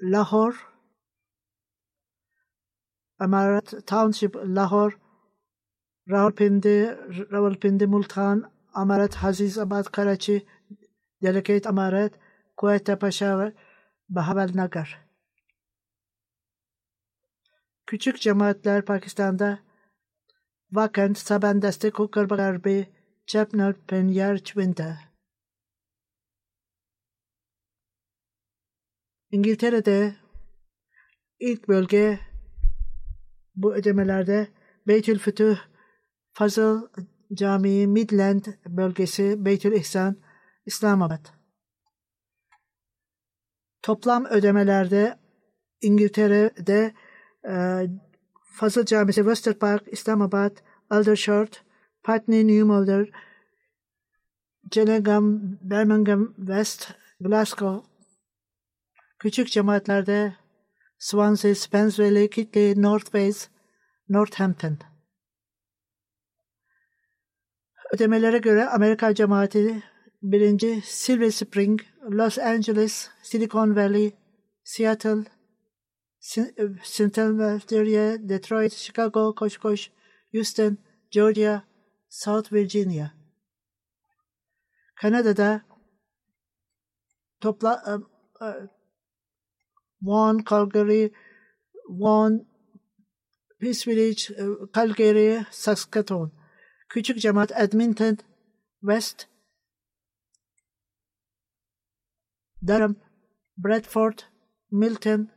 [0.00, 0.56] Lahore,
[3.18, 4.94] Amarat Township, Lahore,
[6.10, 6.96] Rawalpindi,
[7.32, 10.46] Rawalpindi, Multan, Amarat, Hazizabad, Karachi,
[11.22, 12.12] Delegate Amarat,
[12.56, 13.52] Quetta Paşa ve
[14.08, 15.08] Bahawal Nagar.
[17.86, 19.58] Küçük cemaatler Pakistan'da
[20.72, 22.86] Vakant Sabandeste Kukarbagarbi
[23.26, 24.98] Chapnut Penyar Çwinta.
[29.30, 30.16] İngiltere'de
[31.38, 32.20] ilk bölge
[33.54, 34.48] bu ödemelerde
[34.86, 35.56] Beytül Fütüh
[36.38, 36.88] Fazıl
[37.34, 40.16] Camii Midland bölgesi Beytül İhsan
[40.66, 41.26] İslamabad.
[43.82, 45.18] Toplam ödemelerde
[45.80, 46.94] İngiltere'de
[47.48, 47.86] e,
[48.44, 50.56] Fazıl Camisi, Worcester Park, İslamabad,
[50.90, 51.62] Aldershot,
[52.02, 53.06] Putney, New Malden,
[54.70, 57.88] Gillingham, Birmingham West, Glasgow.
[59.18, 60.36] Küçük cemaatlerde
[60.98, 63.48] Swansea, Spence Valley, Kitley, North Wales,
[64.08, 64.87] Northampton.
[67.92, 69.82] Ödemelere göre Amerika cemaati
[70.22, 71.80] birinci Silver Spring,
[72.10, 74.12] Los Angeles, Silicon Valley,
[74.64, 75.24] Seattle,
[76.82, 79.90] Cincinnati, Detroit, Chicago, koş koş,
[80.32, 80.78] Houston,
[81.10, 81.62] Georgia,
[82.08, 83.12] South Virginia.
[84.94, 85.62] Kanada'da
[87.40, 88.00] topla uh,
[88.40, 88.68] uh,
[90.02, 91.12] Vaughan, Calgary,
[91.88, 92.46] Vaughan,
[93.60, 96.37] Peace Village, uh, Calgary, Saskatoon.
[96.88, 98.18] Küçük cemaat Edmonton,
[98.80, 99.28] West,
[102.66, 102.96] Durham,
[103.56, 104.18] Bradford,
[104.70, 105.30] Milton,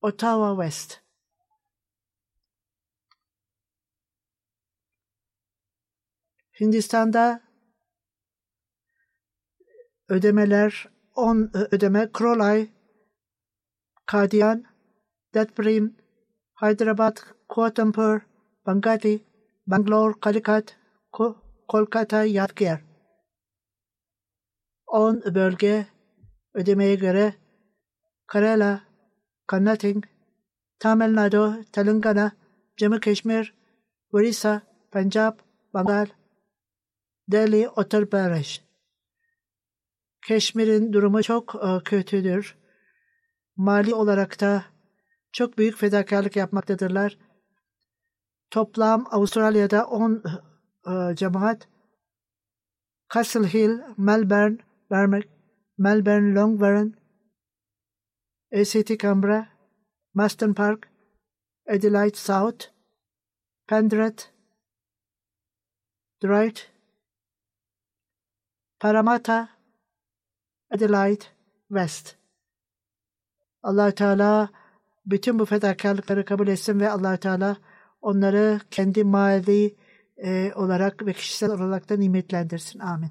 [0.00, 1.02] Ottawa West.
[6.60, 7.42] Hindistan'da
[10.08, 12.68] ödemeler 10 ödeme Krolay,
[14.06, 14.64] Kadian,
[15.34, 15.96] Datbrim,
[16.60, 17.16] Hyderabad,
[17.48, 18.20] Kuala
[18.66, 19.31] Bangali,
[19.66, 20.76] Bangalore, Calicut,
[21.68, 22.78] Kolkata, Yadgir.
[24.86, 25.86] 10 bölge
[26.54, 27.34] ödemeye göre
[28.32, 28.80] Kerala,
[29.46, 30.00] Karnataka,
[30.78, 32.32] Tamil Nadu, Telangana,
[32.76, 33.54] Jammu Kashmir,
[34.12, 35.38] Orissa, Punjab,
[35.74, 36.06] Bengal,
[37.28, 38.62] Delhi, Uttar Pradesh.
[40.26, 42.56] Keşmir'in durumu çok e, kötüdür.
[43.56, 44.64] Mali olarak da
[45.32, 47.18] çok büyük fedakarlık yapmaktadırlar.
[48.52, 50.22] Toplam Avustralya'da 10
[50.86, 51.68] e, cemaat
[53.08, 54.58] Castle Hill, Melbourne,
[54.90, 55.28] Barmack,
[55.78, 56.94] Melbourne, Longwarren,
[58.52, 59.48] ACT Canberra,
[60.14, 60.88] Maston Park,
[61.68, 62.70] Adelaide South,
[63.68, 64.28] Penrith,
[66.20, 66.68] Dwight,
[68.80, 69.48] Parramatta,
[70.70, 71.24] Adelaide
[71.68, 72.16] West.
[73.62, 74.48] allah Teala
[75.06, 77.56] bütün bu fedakarlıkları kabul etsin ve allah Teala
[78.02, 79.74] onları kendi manevi
[80.16, 82.78] e, olarak ve kişisel olarak da nimetlendirsin.
[82.78, 83.10] Amin.